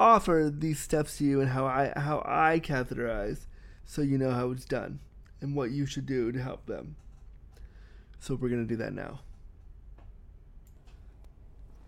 [0.00, 3.46] offer these steps to you and how I how I catheterize,
[3.86, 4.98] so you know how it's done
[5.40, 6.96] and what you should do to help them.
[8.18, 9.20] So we're gonna do that now.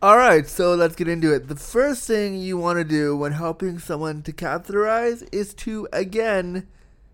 [0.01, 1.49] All right, so let's get into it.
[1.49, 6.69] The first thing you want to do when helping someone to catheterize is to again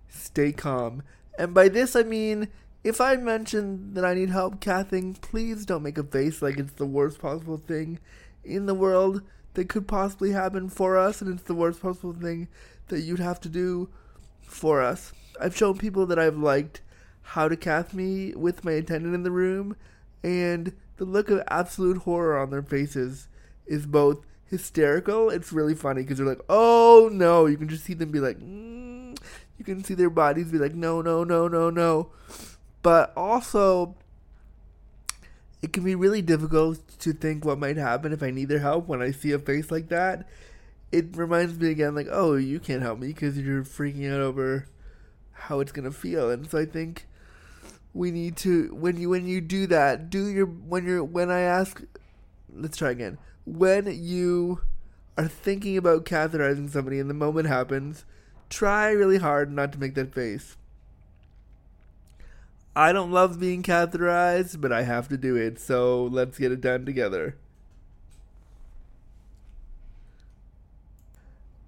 [0.08, 1.02] stay calm.
[1.38, 2.48] And by this I mean
[2.84, 6.74] if I mention that I need help cathing, please don't make a face like it's
[6.74, 7.98] the worst possible thing
[8.44, 9.22] in the world
[9.54, 12.48] that could possibly happen for us, and it's the worst possible thing
[12.88, 13.88] that you'd have to do
[14.46, 15.12] for us.
[15.40, 16.80] I've shown people that I've liked
[17.22, 19.76] how to cath me with my attendant in the room,
[20.22, 23.28] and the look of absolute horror on their faces
[23.66, 25.30] is both hysterical.
[25.30, 28.38] It's really funny because they're like, "Oh no!" You can just see them be like,
[28.38, 29.18] mm.
[29.58, 32.10] you can see their bodies be like, "No, no, no, no, no."
[32.84, 33.96] but also
[35.62, 38.86] it can be really difficult to think what might happen if I need their help
[38.86, 40.28] when I see a face like that.
[40.94, 44.66] It reminds me again, like, oh, you can't help me because you're freaking out over
[45.32, 47.06] how it's gonna feel, and so I think
[47.92, 51.40] we need to when you when you do that, do your when you're when I
[51.40, 51.82] ask,
[52.52, 53.18] let's try again.
[53.44, 54.60] When you
[55.18, 58.04] are thinking about catheterizing somebody and the moment happens,
[58.48, 60.56] try really hard not to make that face.
[62.76, 66.60] I don't love being catheterized, but I have to do it, so let's get it
[66.60, 67.36] done together.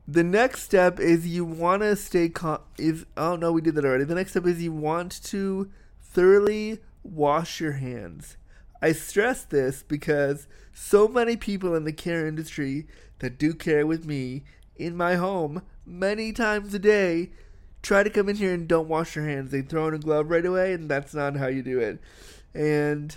[0.09, 2.61] The next step is you want to stay calm.
[2.79, 4.05] Is oh no, we did that already.
[4.05, 8.37] The next step is you want to thoroughly wash your hands.
[8.81, 12.87] I stress this because so many people in the care industry
[13.19, 14.45] that do care with me
[14.77, 17.31] in my home many times a day
[17.83, 19.51] try to come in here and don't wash their hands.
[19.51, 22.01] They throw in a glove right away, and that's not how you do it.
[22.55, 23.17] And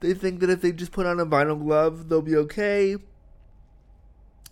[0.00, 2.96] they think that if they just put on a vinyl glove, they'll be okay.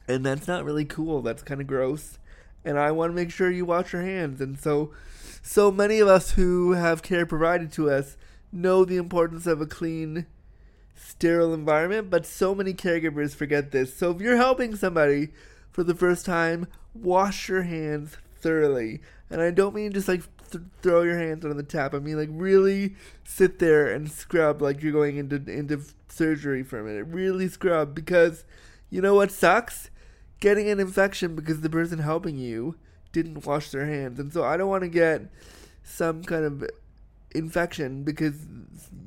[0.09, 1.21] And that's not really cool.
[1.23, 2.19] That's kind of gross.
[2.65, 4.41] And I want to make sure you wash your hands.
[4.41, 4.91] And so,
[5.43, 8.17] so many of us who have care provided to us
[8.51, 10.27] know the importance of a clean,
[10.95, 13.95] sterile environment, but so many caregivers forget this.
[13.95, 15.29] So if you're helping somebody
[15.71, 19.01] for the first time, wash your hands thoroughly.
[19.31, 21.95] And I don't mean just like th- throw your hands on the tap.
[21.95, 22.95] I mean like really
[23.25, 27.05] sit there and scrub like you're going into into surgery for a minute.
[27.05, 28.45] Really scrub because
[28.91, 29.91] you know what sucks?
[30.41, 32.77] Getting an infection because the person helping you
[33.13, 34.19] didn't wash their hands.
[34.21, 35.23] And so I don't want to get
[35.83, 36.69] some kind of
[37.35, 38.47] infection because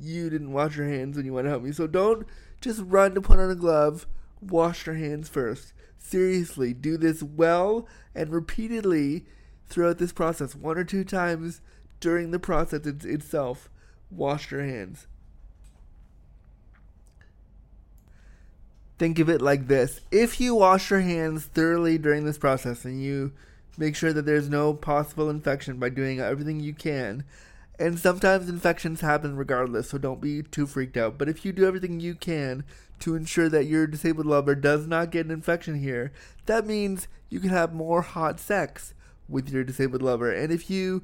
[0.00, 1.72] you didn't wash your hands when you want to help me.
[1.72, 2.26] So don't
[2.60, 4.06] just run to put on a glove.
[4.40, 5.72] Wash your hands first.
[5.98, 9.24] Seriously, do this well and repeatedly
[9.68, 11.60] throughout this process, one or two times
[12.00, 13.70] during the process it- itself.
[14.10, 15.06] Wash your hands.
[19.02, 23.02] Think of it like this if you wash your hands thoroughly during this process and
[23.02, 23.32] you
[23.76, 27.24] make sure that there's no possible infection by doing everything you can,
[27.80, 31.18] and sometimes infections happen regardless, so don't be too freaked out.
[31.18, 32.62] But if you do everything you can
[33.00, 36.12] to ensure that your disabled lover does not get an infection here,
[36.46, 38.94] that means you can have more hot sex
[39.28, 40.30] with your disabled lover.
[40.30, 41.02] And if you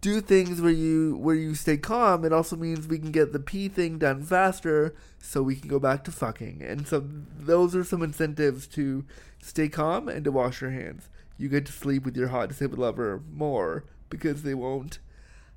[0.00, 3.40] do things where you where you stay calm, it also means we can get the
[3.40, 6.62] pee thing done faster so we can go back to fucking.
[6.62, 7.04] And so
[7.38, 9.04] those are some incentives to
[9.42, 11.08] stay calm and to wash your hands.
[11.36, 14.98] You get to sleep with your hot disabled lover more because they won't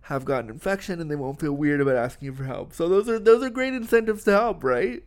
[0.06, 2.74] have gotten infection and they won't feel weird about asking you for help.
[2.74, 5.04] So those are those are great incentives to help, right?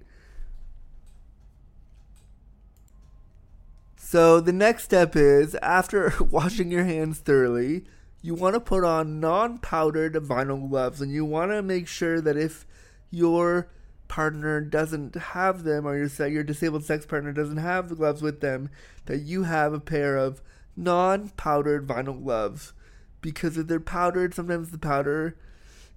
[3.97, 7.85] So the next step is after washing your hands thoroughly,
[8.25, 12.39] you want to put on non-powdered vinyl gloves and you want to make sure that
[12.39, 12.65] if
[13.11, 13.69] your
[14.09, 18.41] partner doesn't have them or your your disabled sex partner doesn't have the gloves with
[18.41, 18.71] them
[19.05, 20.41] that you have a pair of
[20.75, 22.73] non-powdered vinyl gloves.
[23.21, 25.37] Because if they're powdered sometimes the powder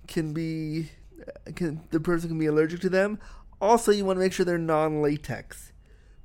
[0.07, 0.91] can be
[1.55, 3.19] can the person can be allergic to them.
[3.61, 5.71] Also you want to make sure they're non-latex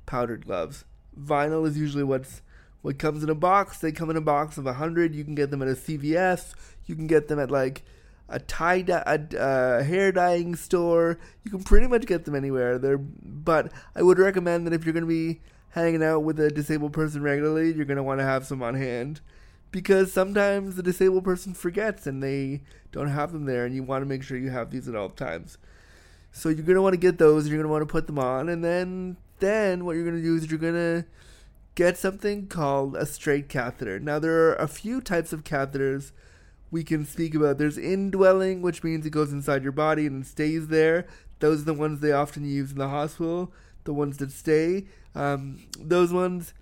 [0.05, 0.83] powdered gloves.
[1.17, 2.41] Vinyl is usually what's
[2.83, 3.79] what comes in a box.
[3.79, 5.15] They come in a box of a hundred.
[5.15, 6.53] You can get them at a CVS.
[6.85, 7.81] You can get them at like
[8.29, 9.03] a tie dye,
[9.37, 11.17] a hair dyeing store.
[11.43, 12.77] You can pretty much get them anywhere.
[12.77, 16.51] They're, but I would recommend that if you're going to be hanging out with a
[16.51, 19.21] disabled person regularly, you're going to want to have some on hand
[19.71, 24.03] because sometimes the disabled person forgets and they don't have them there, and you want
[24.03, 25.57] to make sure you have these at all times.
[26.31, 27.43] So you're going to want to get those.
[27.43, 30.17] And you're going to want to put them on, and then then what you're going
[30.17, 31.05] to do is you're going to
[31.75, 33.99] get something called a straight catheter.
[33.99, 36.11] Now, there are a few types of catheters
[36.71, 37.57] we can speak about.
[37.57, 41.07] There's indwelling, which means it goes inside your body and stays there.
[41.39, 43.51] Those are the ones they often use in the hospital,
[43.83, 44.85] the ones that stay.
[45.15, 46.53] Um, those ones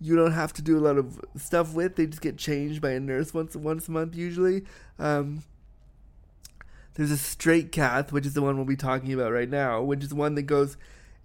[0.00, 1.96] you don't have to do a lot of stuff with.
[1.96, 4.64] They just get changed by a nurse once once a month usually.
[4.98, 5.44] Um,
[6.94, 10.04] there's a straight cath, which is the one we'll be talking about right now, which
[10.04, 10.76] is one that goes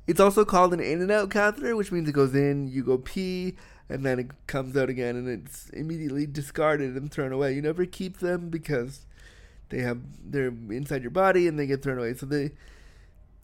[0.10, 2.98] it's also called an in and out catheter, which means it goes in, you go
[2.98, 3.56] pee,
[3.90, 7.54] and then it comes out again, and it's immediately discarded and thrown away.
[7.54, 9.06] You never keep them because
[9.70, 12.16] they have they're inside your body and they get thrown away.
[12.16, 12.54] So they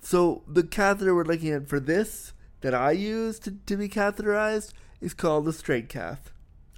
[0.01, 4.73] so the catheter we're looking at for this that I use to, to be catheterized
[5.01, 6.31] is called a straight cath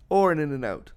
[0.09, 0.91] or an in and out.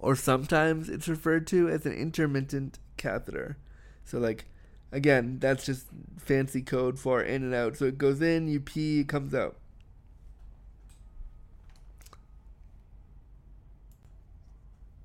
[0.00, 3.56] Or sometimes it's referred to as an intermittent catheter.
[4.04, 4.46] So like
[4.92, 5.86] Again, that's just
[6.18, 7.76] fancy code for in and out.
[7.76, 9.56] So it goes in, you pee, it comes out.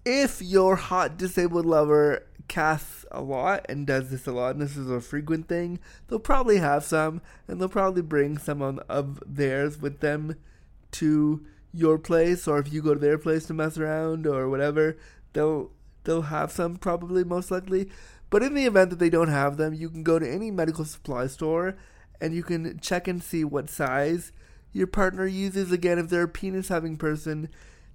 [0.06, 4.78] If your hot disabled lover casts a lot and does this a lot, and this
[4.78, 9.82] is a frequent thing, they'll probably have some, and they'll probably bring some of, theirs
[9.82, 10.36] with them
[10.92, 14.98] to your place, or if you go to their place to mess around or whatever,
[15.34, 15.72] they'll
[16.06, 17.90] they'll have some probably most likely.
[18.30, 20.86] But in the event that they don't have them, you can go to any medical
[20.86, 21.78] supply store
[22.20, 24.32] and you can check and see what size
[24.74, 25.72] your partner uses.
[25.72, 27.50] Again, if they're a penis having person,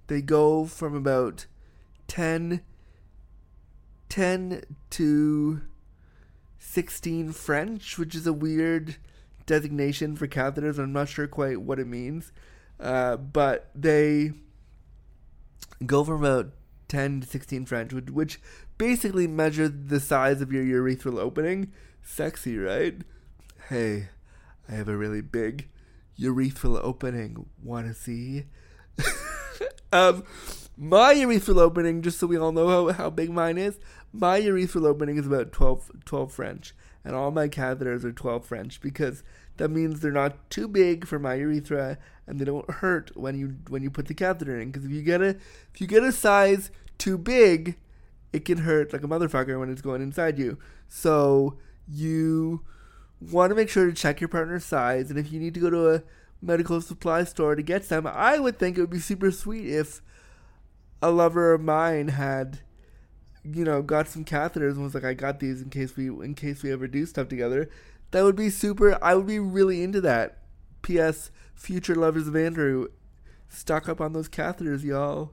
[0.07, 1.45] they go from about
[2.07, 2.61] 10,
[4.09, 5.61] 10 to
[6.57, 8.97] 16 French, which is a weird
[9.45, 10.79] designation for catheters.
[10.79, 12.31] I'm not sure quite what it means.
[12.79, 14.31] Uh, but they
[15.85, 16.51] go from about
[16.87, 18.41] 10 to 16 French, which, which
[18.77, 21.71] basically measure the size of your urethral opening.
[22.01, 22.97] Sexy, right?
[23.69, 24.09] Hey,
[24.67, 25.69] I have a really big
[26.19, 27.45] urethral opening.
[27.61, 28.45] Want to see?
[29.91, 30.23] um,
[30.77, 33.79] my urethral opening, just so we all know how, how big mine is,
[34.11, 38.81] my urethral opening is about 12, 12 French, and all my catheters are 12 French
[38.81, 39.23] because
[39.57, 43.55] that means they're not too big for my urethra and they don't hurt when you
[43.69, 44.71] when you put the catheter in.
[44.71, 45.29] Because if you get a
[45.73, 47.77] if you get a size too big,
[48.33, 50.57] it can hurt like a motherfucker when it's going inside you.
[50.87, 51.57] So
[51.87, 52.65] you
[53.21, 55.69] want to make sure to check your partner's size, and if you need to go
[55.69, 56.03] to a
[56.41, 60.01] medical supply store to get some, I would think it would be super sweet if
[61.01, 62.59] a lover of mine had,
[63.43, 66.33] you know, got some catheters and was like, "I got these in case we in
[66.33, 67.69] case we ever do stuff together."
[68.11, 68.97] That would be super.
[69.03, 70.39] I would be really into that.
[70.81, 71.31] P.S.
[71.55, 72.87] Future lovers of Andrew,
[73.47, 75.31] stock up on those catheters, y'all.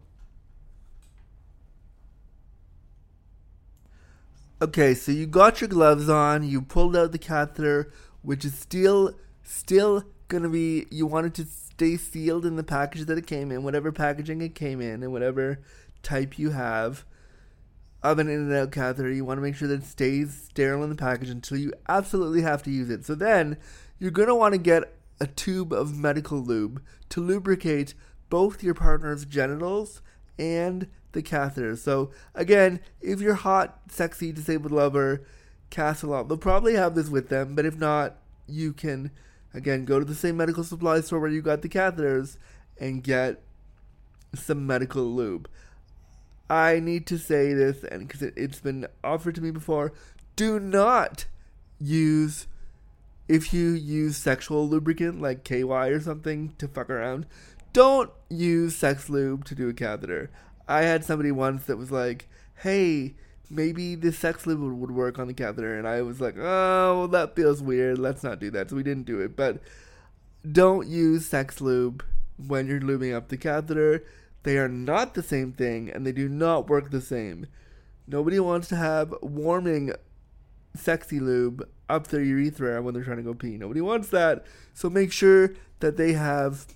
[4.63, 7.91] Okay, so you got your gloves on, you pulled out the catheter,
[8.21, 13.07] which is still still gonna be you want it to stay sealed in the package
[13.07, 15.63] that it came in, whatever packaging it came in, and whatever
[16.03, 17.07] type you have
[18.03, 19.11] of an in and out catheter.
[19.11, 22.43] You want to make sure that it stays sterile in the package until you absolutely
[22.43, 23.07] have to use it.
[23.07, 23.57] So then
[23.99, 27.95] you're gonna want to get a tube of medical lube to lubricate
[28.29, 30.03] both your partner's genitals
[30.39, 31.77] and the catheter.
[31.77, 35.23] So again, if you're hot, sexy, disabled lover,
[35.71, 37.55] Castle they'll probably have this with them.
[37.55, 39.11] But if not, you can
[39.55, 42.37] again go to the same medical supply store where you got the catheters
[42.79, 43.43] and get
[44.35, 45.49] some medical lube.
[46.49, 49.93] I need to say this, and because it, it's been offered to me before,
[50.35, 51.27] do not
[51.79, 52.49] use
[53.29, 57.27] if you use sexual lubricant like KY or something to fuck around.
[57.73, 60.31] Don't use sex lube to do a catheter.
[60.71, 63.15] I had somebody once that was like, "Hey,
[63.51, 67.09] maybe this sex lube would work on the catheter," and I was like, "Oh, well,
[67.09, 67.99] that feels weird.
[67.99, 69.37] Let's not do that." So we didn't do it.
[69.37, 69.61] But
[70.51, 72.05] don't use sex lube
[72.37, 74.05] when you're lubing up the catheter.
[74.43, 77.47] They are not the same thing and they do not work the same.
[78.07, 79.93] Nobody wants to have warming
[80.75, 83.57] sexy lube up their urethra when they're trying to go pee.
[83.57, 84.45] Nobody wants that.
[84.73, 86.67] So make sure that they have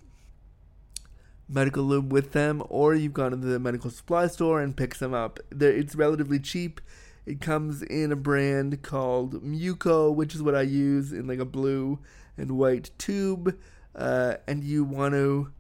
[1.49, 5.15] medical lube with them or you've gone to the medical supply store and picked some
[5.15, 5.39] up.
[5.51, 6.81] It's relatively cheap.
[7.27, 11.45] It comes in a brand called Muco, which is what I use in like a
[11.45, 11.99] blue
[12.37, 13.59] and white tube.
[13.95, 15.53] Uh, and you want to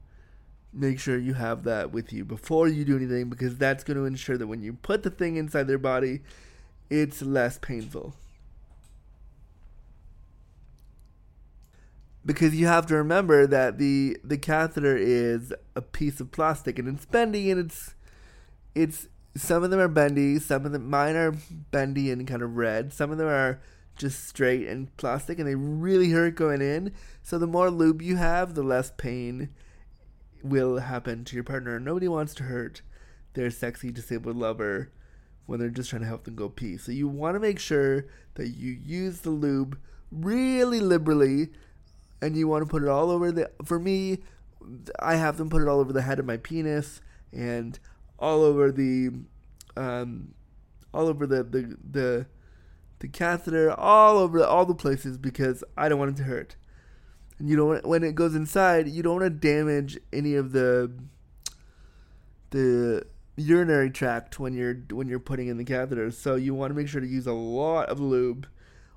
[0.72, 4.04] make sure you have that with you before you do anything because that's going to
[4.04, 6.20] ensure that when you put the thing inside their body,
[6.90, 8.14] it's less painful.
[12.26, 16.88] Because you have to remember that the the catheter is a piece of plastic and
[16.88, 17.94] it's bendy and it's
[18.74, 21.34] it's some of them are bendy, some of them mine are
[21.70, 23.60] bendy and kind of red, some of them are
[23.96, 26.92] just straight and plastic and they really hurt going in.
[27.22, 29.50] So the more lube you have, the less pain
[30.42, 31.78] will happen to your partner.
[31.80, 32.82] Nobody wants to hurt
[33.34, 34.92] their sexy disabled lover
[35.46, 36.76] when they're just trying to help them go pee.
[36.76, 39.78] So you want to make sure that you use the lube
[40.10, 41.48] really liberally
[42.24, 44.18] and you want to put it all over the for me
[44.98, 47.00] I have them put it all over the head of my penis
[47.32, 47.78] and
[48.18, 49.10] all over the
[49.76, 50.34] um
[50.92, 52.26] all over the the the,
[53.00, 56.56] the catheter all over all the places because I don't want it to hurt.
[57.38, 60.90] And you don't when it goes inside you don't want to damage any of the
[62.50, 63.04] the
[63.36, 66.10] urinary tract when you're when you're putting in the catheter.
[66.10, 68.46] So you want to make sure to use a lot of lube.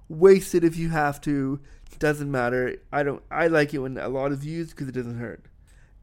[0.08, 1.60] Waste it if you have to
[2.00, 5.20] doesn't matter i don't i like it when a lot is used because it doesn't
[5.20, 5.46] hurt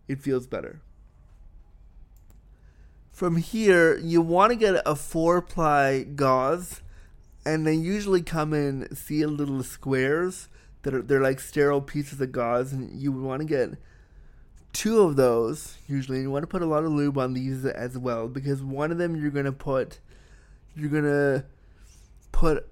[0.09, 0.80] it feels better
[3.12, 6.80] from here you want to get a four ply gauze
[7.47, 10.49] and they usually come in sealed little squares
[10.85, 13.70] that are they're like sterile pieces of gauze, and you want to get
[14.72, 16.18] two of those usually.
[16.18, 18.93] And you want to put a lot of lube on these as well because one
[18.93, 19.99] of them you're gonna put
[20.76, 21.45] you're gonna
[22.32, 22.68] put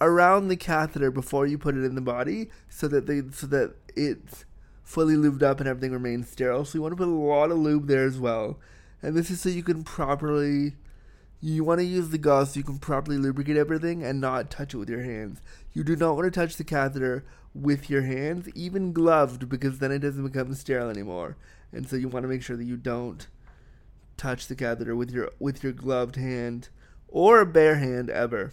[0.00, 3.74] around the catheter before you put it in the body so that they so that
[3.94, 4.44] it's
[4.82, 6.64] fully lubed up and everything remains sterile.
[6.64, 8.58] So you want to put a lot of lube there as well.
[9.02, 10.74] And this is so you can properly
[11.42, 14.74] you want to use the gauze so you can properly lubricate everything and not touch
[14.74, 15.40] it with your hands.
[15.72, 17.24] You do not want to touch the catheter
[17.54, 21.36] with your hands, even gloved, because then it doesn't become sterile anymore.
[21.72, 23.26] And so you want to make sure that you don't
[24.16, 26.68] touch the catheter with your with your gloved hand
[27.08, 28.52] or bare hand ever.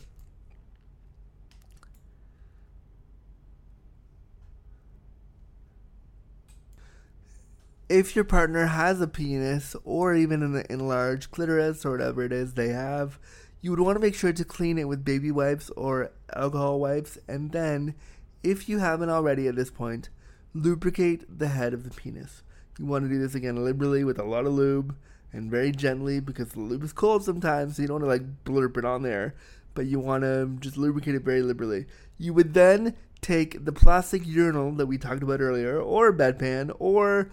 [7.90, 12.54] If your partner has a penis or even an enlarged clitoris or whatever it is
[12.54, 13.20] they have,
[13.62, 17.18] you would want to make sure to clean it with baby wipes or alcohol wipes,
[17.28, 17.96] and then,
[18.44, 20.10] if you haven't already at this point,
[20.54, 22.44] lubricate the head of the penis.
[22.78, 24.96] You want to do this again liberally with a lot of lube
[25.34, 28.44] and very gently because the lube is cold sometimes, so you don't want to like
[28.44, 29.36] blurp it on there,
[29.74, 31.86] but you want to just lubricate it very liberally.
[32.18, 36.76] You would then take the plastic urinal that we talked about earlier, or a bedpan,
[36.80, 37.30] or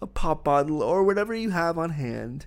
[0.00, 2.46] a pop bottle or whatever you have on hand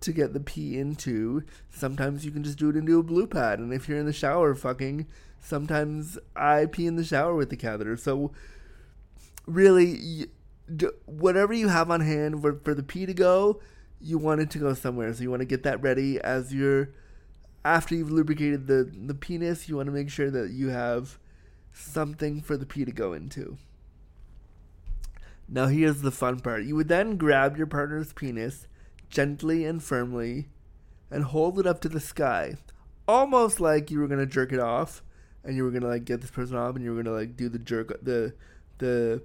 [0.00, 1.42] to get the pee into.
[1.70, 4.12] Sometimes you can just do it into a blue pad, and if you're in the
[4.12, 5.06] shower fucking,
[5.40, 7.96] sometimes I pee in the shower with the catheter.
[7.96, 8.32] So
[9.46, 10.26] really,
[11.06, 13.60] whatever you have on hand for, for the pee to go,
[14.00, 15.12] you want it to go somewhere.
[15.14, 16.90] So you want to get that ready as you're
[17.64, 19.68] after you've lubricated the the penis.
[19.68, 21.18] You want to make sure that you have
[21.72, 23.58] something for the pee to go into.
[25.48, 26.64] Now, here's the fun part.
[26.64, 28.66] You would then grab your partner's penis
[29.08, 30.48] gently and firmly
[31.10, 32.56] and hold it up to the sky,
[33.06, 35.02] almost like you were to jerk it off
[35.44, 37.48] and you were to like get this person off and you were to like do
[37.48, 38.34] the jerk the
[38.78, 39.22] the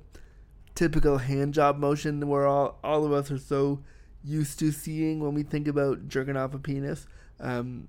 [0.75, 3.81] typical hand job motion where all all of us are so
[4.23, 7.07] used to seeing when we think about jerking off a penis.
[7.39, 7.87] Um,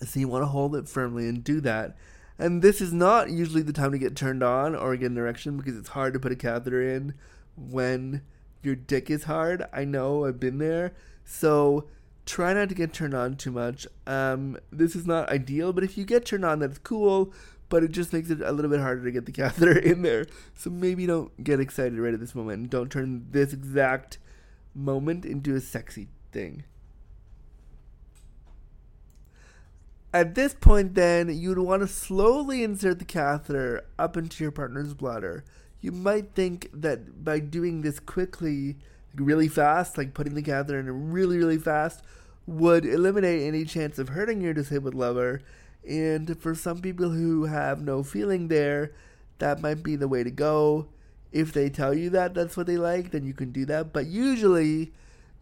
[0.00, 1.96] so you want to hold it firmly and do that.
[2.38, 5.56] And this is not usually the time to get turned on or get an erection
[5.56, 7.14] because it's hard to put a catheter in
[7.56, 8.22] when
[8.62, 9.64] your dick is hard.
[9.72, 10.94] I know, I've been there.
[11.24, 11.88] So
[12.26, 13.86] try not to get turned on too much.
[14.06, 17.32] Um, this is not ideal, but if you get turned on, that's cool.
[17.68, 20.26] But it just makes it a little bit harder to get the catheter in there.
[20.54, 22.70] So maybe don't get excited right at this moment.
[22.70, 24.18] Don't turn this exact
[24.74, 26.64] moment into a sexy thing.
[30.14, 34.94] At this point, then, you'd want to slowly insert the catheter up into your partner's
[34.94, 35.44] bladder.
[35.80, 38.76] You might think that by doing this quickly,
[39.16, 42.04] really fast, like putting the catheter in really, really fast,
[42.46, 45.40] would eliminate any chance of hurting your disabled lover.
[45.84, 48.92] And for some people who have no feeling there,
[49.40, 50.86] that might be the way to go.
[51.32, 53.92] If they tell you that that's what they like, then you can do that.
[53.92, 54.92] But usually,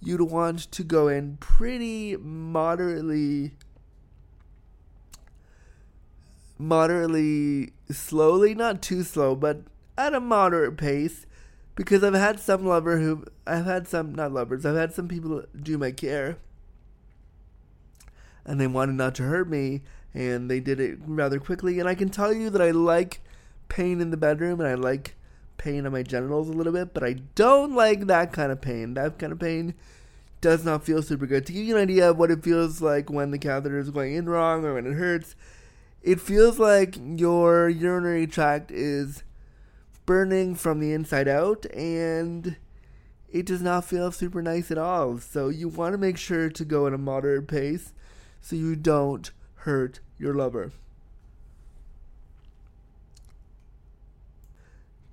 [0.00, 3.52] you'd want to go in pretty moderately
[6.62, 9.62] moderately slowly, not too slow, but
[9.98, 11.26] at a moderate pace.
[11.74, 15.42] Because I've had some lover who I've had some not lovers, I've had some people
[15.58, 16.36] do my care
[18.44, 19.82] and they wanted not to hurt me
[20.12, 23.20] and they did it rather quickly and I can tell you that I like
[23.68, 25.14] pain in the bedroom and I like
[25.56, 28.94] pain on my genitals a little bit, but I don't like that kind of pain.
[28.94, 29.74] That kind of pain
[30.40, 31.46] does not feel super good.
[31.46, 34.14] To give you an idea of what it feels like when the catheter is going
[34.14, 35.36] in wrong or when it hurts,
[36.02, 39.22] it feels like your urinary tract is
[40.04, 42.56] burning from the inside out and
[43.30, 45.18] it does not feel super nice at all.
[45.18, 47.92] So you want to make sure to go at a moderate pace
[48.40, 50.72] so you don't hurt your lover.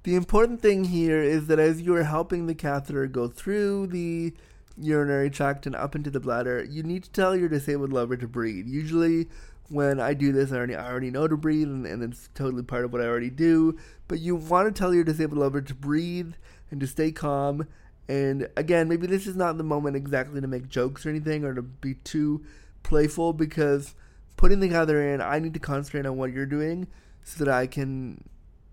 [0.03, 4.33] The important thing here is that as you are helping the catheter go through the
[4.77, 8.27] urinary tract and up into the bladder, you need to tell your disabled lover to
[8.27, 8.67] breathe.
[8.67, 9.27] Usually,
[9.70, 12.63] when I do this, I already, I already know to breathe, and, and it's totally
[12.63, 13.78] part of what I already do.
[14.07, 16.34] But you want to tell your disabled lover to breathe
[16.72, 17.67] and to stay calm.
[18.07, 21.53] And again, maybe this is not the moment exactly to make jokes or anything or
[21.53, 22.43] to be too
[22.82, 23.93] playful because
[24.36, 26.88] putting the catheter in, I need to concentrate on what you're doing
[27.24, 28.24] so that I can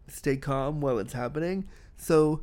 [0.09, 1.69] stay calm while it's happening.
[1.99, 2.41] So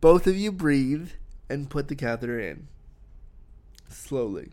[0.00, 1.10] both of you breathe
[1.50, 2.68] and put the catheter in
[3.88, 4.52] slowly.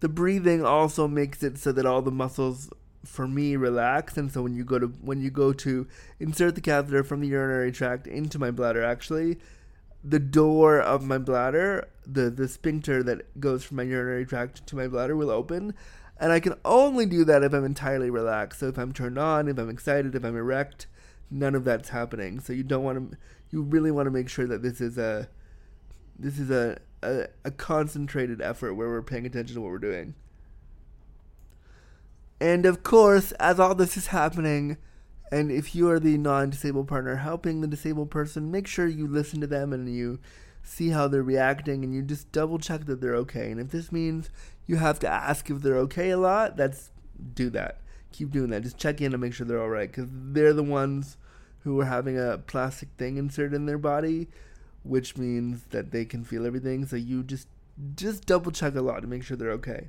[0.00, 2.70] The breathing also makes it so that all the muscles
[3.04, 4.16] for me relax.
[4.16, 5.86] And so when you go to when you go to
[6.18, 9.38] insert the catheter from the urinary tract into my bladder actually
[10.02, 14.76] the door of my bladder the the sphincter that goes from my urinary tract to
[14.76, 15.74] my bladder will open.
[16.18, 18.60] And I can only do that if I'm entirely relaxed.
[18.60, 20.86] So if I'm turned on if I'm excited if I'm erect
[21.30, 22.40] none of that's happening.
[22.40, 23.18] So you don't want to
[23.50, 25.28] you really want to make sure that this is a
[26.18, 30.14] this is a, a, a concentrated effort where we're paying attention to what we're doing.
[32.40, 34.78] And of course, as all this is happening,
[35.30, 39.06] and if you are the non disabled partner helping the disabled person, make sure you
[39.06, 40.18] listen to them and you
[40.62, 43.50] see how they're reacting and you just double check that they're okay.
[43.50, 44.30] And if this means
[44.66, 46.90] you have to ask if they're okay a lot, that's
[47.34, 47.80] do that.
[48.12, 48.62] Keep doing that.
[48.62, 51.16] Just check in and make sure they're all right because they're the ones
[51.60, 54.28] who are having a plastic thing inserted in their body,
[54.82, 56.86] which means that they can feel everything.
[56.86, 57.48] So you just
[57.94, 59.88] just double check a lot to make sure they're okay.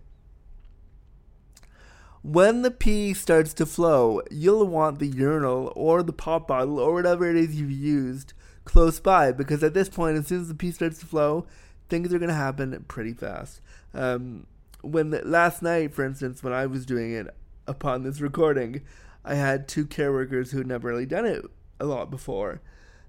[2.23, 6.93] When the pee starts to flow, you'll want the urinal or the pop bottle or
[6.93, 8.33] whatever it is you've used
[8.63, 11.47] close by because at this point, as soon as the pee starts to flow,
[11.89, 13.59] things are going to happen pretty fast.
[13.93, 14.45] Um,
[14.81, 17.27] when last night, for instance, when I was doing it
[17.67, 18.81] upon this recording,
[19.25, 21.43] I had two care workers who had never really done it
[21.79, 22.61] a lot before,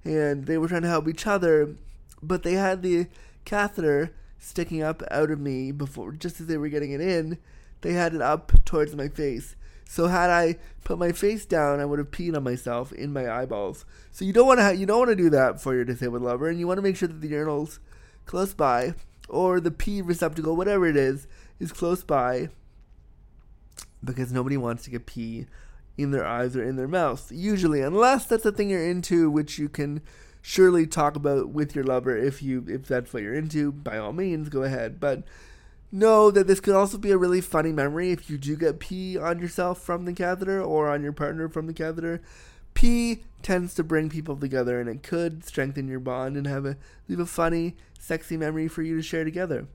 [0.04, 1.76] and they were trying to help each other,
[2.22, 3.06] but they had the
[3.44, 7.38] catheter sticking up out of me before just as they were getting it in
[7.82, 9.54] they had it up towards my face.
[9.84, 13.30] So had I put my face down, I would have peed on myself in my
[13.30, 13.84] eyeballs.
[14.10, 16.22] So you don't want to ha- you don't want to do that for your disabled
[16.22, 17.78] lover, and you want to make sure that the urinal's
[18.24, 18.94] close by,
[19.28, 21.26] or the pee receptacle, whatever it is,
[21.60, 22.48] is close by,
[24.02, 25.46] because nobody wants to get pee
[25.96, 27.30] in their eyes or in their mouth.
[27.30, 30.00] Usually, unless that's a thing you're into, which you can
[30.40, 33.72] surely talk about with your lover if you if that's what you're into.
[33.72, 35.22] By all means, go ahead, but
[35.92, 39.16] know that this could also be a really funny memory if you do get pee
[39.16, 42.20] on yourself from the catheter or on your partner from the catheter.
[42.74, 46.76] Pee tends to bring people together and it could strengthen your bond and have a
[47.08, 49.66] leave a funny, sexy memory for you to share together.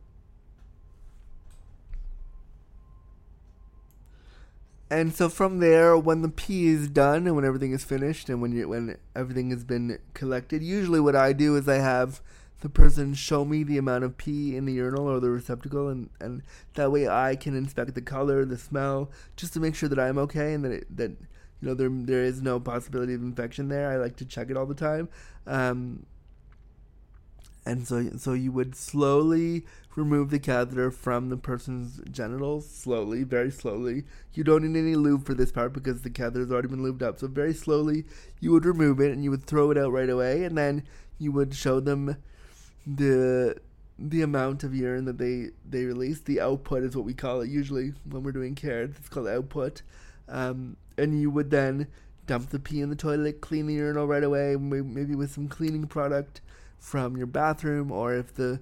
[4.89, 8.41] And so from there, when the pee is done and when everything is finished and
[8.41, 12.21] when you when everything has been collected, usually what I do is I have
[12.61, 16.09] the person show me the amount of pee in the urinal or the receptacle, and,
[16.19, 16.41] and
[16.73, 20.17] that way I can inspect the color, the smell, just to make sure that I'm
[20.19, 23.91] okay and that it, that you know there there is no possibility of infection there.
[23.91, 25.09] I like to check it all the time,
[25.45, 26.05] um,
[27.67, 29.65] and so so you would slowly
[29.95, 34.03] remove the catheter from the person's genitals, slowly, very slowly.
[34.33, 37.19] You don't need any lube for this part because the catheter's already been lubed up.
[37.19, 38.05] So very slowly,
[38.39, 40.83] you would remove it and you would throw it out right away, and then
[41.19, 42.15] you would show them
[42.85, 43.57] the
[43.99, 46.21] the amount of urine that they they release.
[46.21, 48.83] The output is what we call it usually when we're doing care.
[48.83, 49.81] It's called output,
[50.29, 51.87] um, and you would then
[52.27, 55.87] dump the pee in the toilet, clean the urinal right away, maybe with some cleaning
[55.87, 56.41] product
[56.79, 58.61] from your bathroom, or if the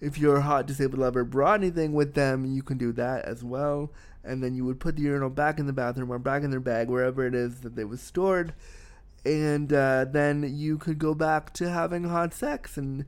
[0.00, 3.90] if your hot disabled lover brought anything with them, you can do that as well.
[4.22, 6.60] And then you would put the urinal back in the bathroom or back in their
[6.60, 8.52] bag, wherever it is that they was stored.
[9.24, 13.06] And uh, then you could go back to having hot sex and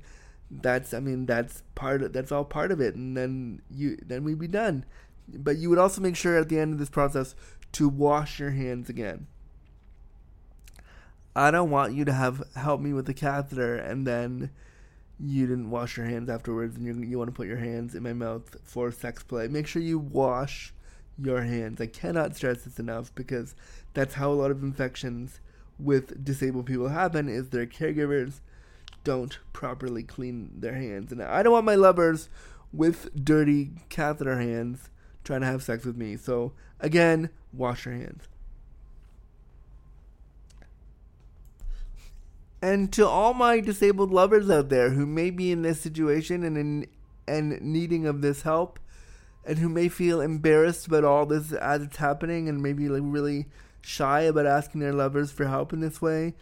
[0.50, 4.24] that's I mean that's part of, that's all part of it and then you then
[4.24, 4.84] we'd be done.
[5.28, 7.34] But you would also make sure at the end of this process
[7.72, 9.26] to wash your hands again.
[11.36, 14.50] I don't want you to have help me with the catheter and then
[15.20, 18.02] you didn't wash your hands afterwards and you you want to put your hands in
[18.02, 19.46] my mouth for sex play.
[19.46, 20.72] Make sure you wash
[21.18, 21.78] your hands.
[21.78, 23.54] I cannot stress this enough because
[23.92, 25.40] that's how a lot of infections
[25.78, 28.40] with disabled people happen is their caregivers
[29.04, 31.12] don't properly clean their hands.
[31.12, 32.30] And I don't want my lovers
[32.72, 34.88] with dirty catheter hands
[35.22, 36.16] trying to have sex with me.
[36.16, 38.24] So, again, wash your hands.
[42.66, 46.56] And to all my disabled lovers out there who may be in this situation and
[46.58, 46.86] in
[47.28, 48.78] and needing of this help
[49.44, 53.46] and who may feel embarrassed about all this as it's happening and maybe like really
[53.82, 56.34] shy about asking their lovers for help in this way,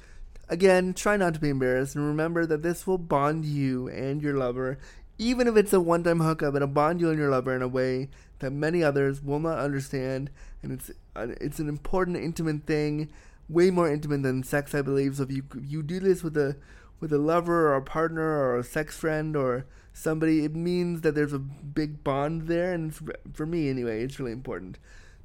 [0.49, 4.37] Again, try not to be embarrassed and remember that this will bond you and your
[4.37, 4.79] lover,
[5.17, 7.69] even if it's a one time hookup, it'll bond you and your lover in a
[7.69, 8.11] way
[8.41, 10.31] that many others will not understand.
[10.63, 13.11] And it's uh, it's an important, intimate thing,
[13.49, 15.17] way more intimate than sex, I believe.
[15.17, 16.57] So if you you do this with a
[17.01, 21.15] with a lover or a partner or a sex friend or somebody, it means that
[21.15, 22.73] there's a big bond there.
[22.73, 22.95] And
[23.33, 24.79] for me, anyway, it's really important.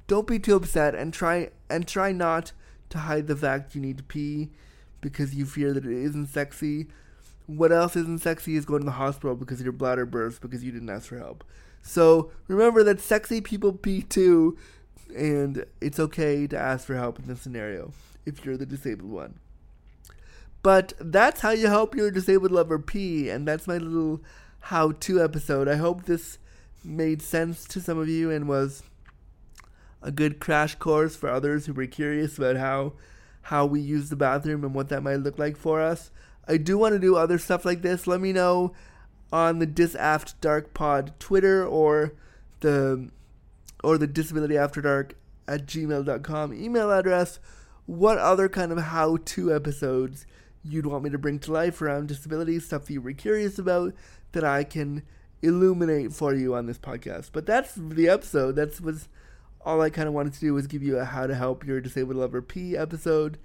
[0.06, 2.52] Don't be too upset and try and try not
[2.90, 4.50] to hide the fact you need to pee
[5.00, 6.88] because you fear that it isn't sexy.
[7.46, 10.72] What else isn't sexy is going to the hospital because your bladder burst because you
[10.72, 11.44] didn't ask for help.
[11.82, 14.58] So remember that sexy people pee too,
[15.16, 17.92] and it's okay to ask for help in this scenario
[18.26, 19.40] if you're the disabled one.
[20.62, 24.20] But that's how you help your disabled lover pee, and that's my little
[24.64, 25.68] how to episode.
[25.68, 26.38] I hope this
[26.84, 28.82] made sense to some of you and was
[30.02, 32.94] a good crash course for others who were curious about how
[33.42, 36.10] how we use the bathroom and what that might look like for us.
[36.46, 38.06] I do want to do other stuff like this.
[38.06, 38.72] Let me know
[39.32, 39.96] on the Dis
[40.40, 42.12] Dark Pod Twitter or
[42.60, 43.08] the
[43.82, 45.14] or the Disability After Dark
[45.48, 47.38] at gmail.com email address
[47.90, 50.24] what other kind of how to episodes
[50.62, 53.92] you'd want me to bring to life around disability, stuff that you were curious about
[54.30, 55.02] that I can
[55.42, 57.30] illuminate for you on this podcast.
[57.32, 58.54] But that's the episode.
[58.54, 59.08] That's was
[59.62, 61.80] all I kind of wanted to do was give you a how to help your
[61.80, 63.38] disabled lover P episode,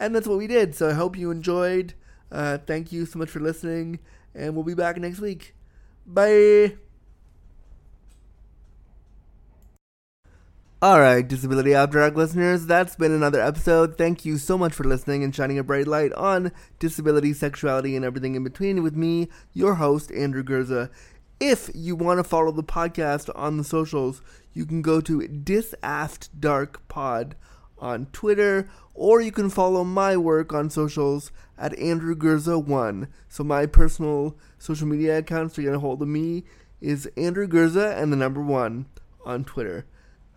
[0.00, 0.74] and that's what we did.
[0.74, 1.92] So I hope you enjoyed.
[2.32, 3.98] Uh, thank you so much for listening,
[4.34, 5.54] and we'll be back next week.
[6.06, 6.76] Bye.
[10.82, 13.98] Alright, Disability Dark listeners, that's been another episode.
[13.98, 18.02] Thank you so much for listening and shining a bright light on disability, sexuality, and
[18.02, 20.88] everything in between with me, your host, Andrew Gurza.
[21.38, 24.22] If you want to follow the podcast on the socials,
[24.54, 27.32] you can go to DisAftDarkPod
[27.76, 33.06] on Twitter, or you can follow my work on socials at Andrew Gurza1.
[33.28, 36.44] So my personal social media accounts to get a hold of me
[36.80, 38.86] is Andrew Gurza and the number one
[39.26, 39.84] on Twitter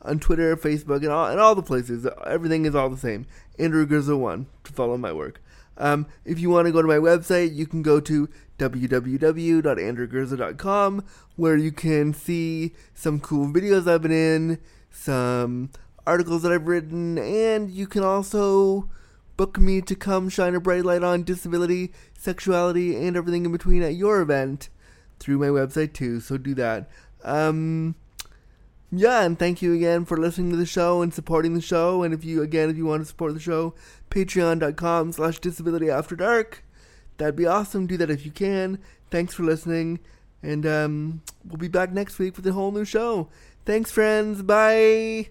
[0.04, 2.06] on Twitter, Facebook, and all and all the places.
[2.26, 3.26] Everything is all the same.
[3.58, 5.42] Andrew Gurza one to follow my work.
[5.78, 8.30] Um, if you want to go to my website, you can go to
[8.60, 11.04] www.andrewgurza.com
[11.36, 14.60] where you can see some cool videos I've been in,
[14.92, 15.72] some
[16.06, 18.88] articles that I've written, and you can also
[19.36, 23.82] book me to come shine a bright light on disability, sexuality, and everything in between
[23.82, 24.70] at your event
[25.20, 26.20] through my website too.
[26.20, 26.90] So do that.
[27.24, 27.96] Um,
[29.00, 32.04] yeah, and thank you again for listening to the show and supporting the show.
[32.04, 33.74] And if you, again, if you want to support the show,
[34.12, 36.64] patreon.com slash disability after dark.
[37.18, 37.88] That'd be awesome.
[37.88, 38.80] Do that if you can.
[39.10, 40.00] Thanks for listening.
[40.44, 43.30] And um, we'll be back next week with a whole new show.
[43.66, 44.44] Thanks, friends.
[44.44, 45.30] Bye.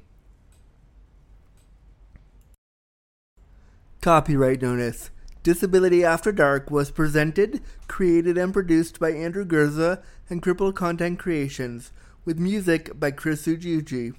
[4.01, 5.11] Copyright notice.
[5.45, 11.93] Disability After Dark was presented, created, and produced by Andrew Gurza and Cripple Content Creations
[12.25, 14.14] with music by Chris Ujiuji.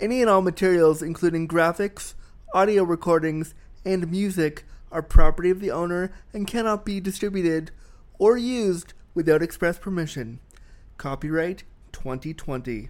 [0.00, 2.14] Any and all materials, including graphics,
[2.54, 7.70] audio recordings, and music, are property of the owner and cannot be distributed
[8.18, 10.40] or used without express permission.
[10.96, 12.88] Copyright 2020.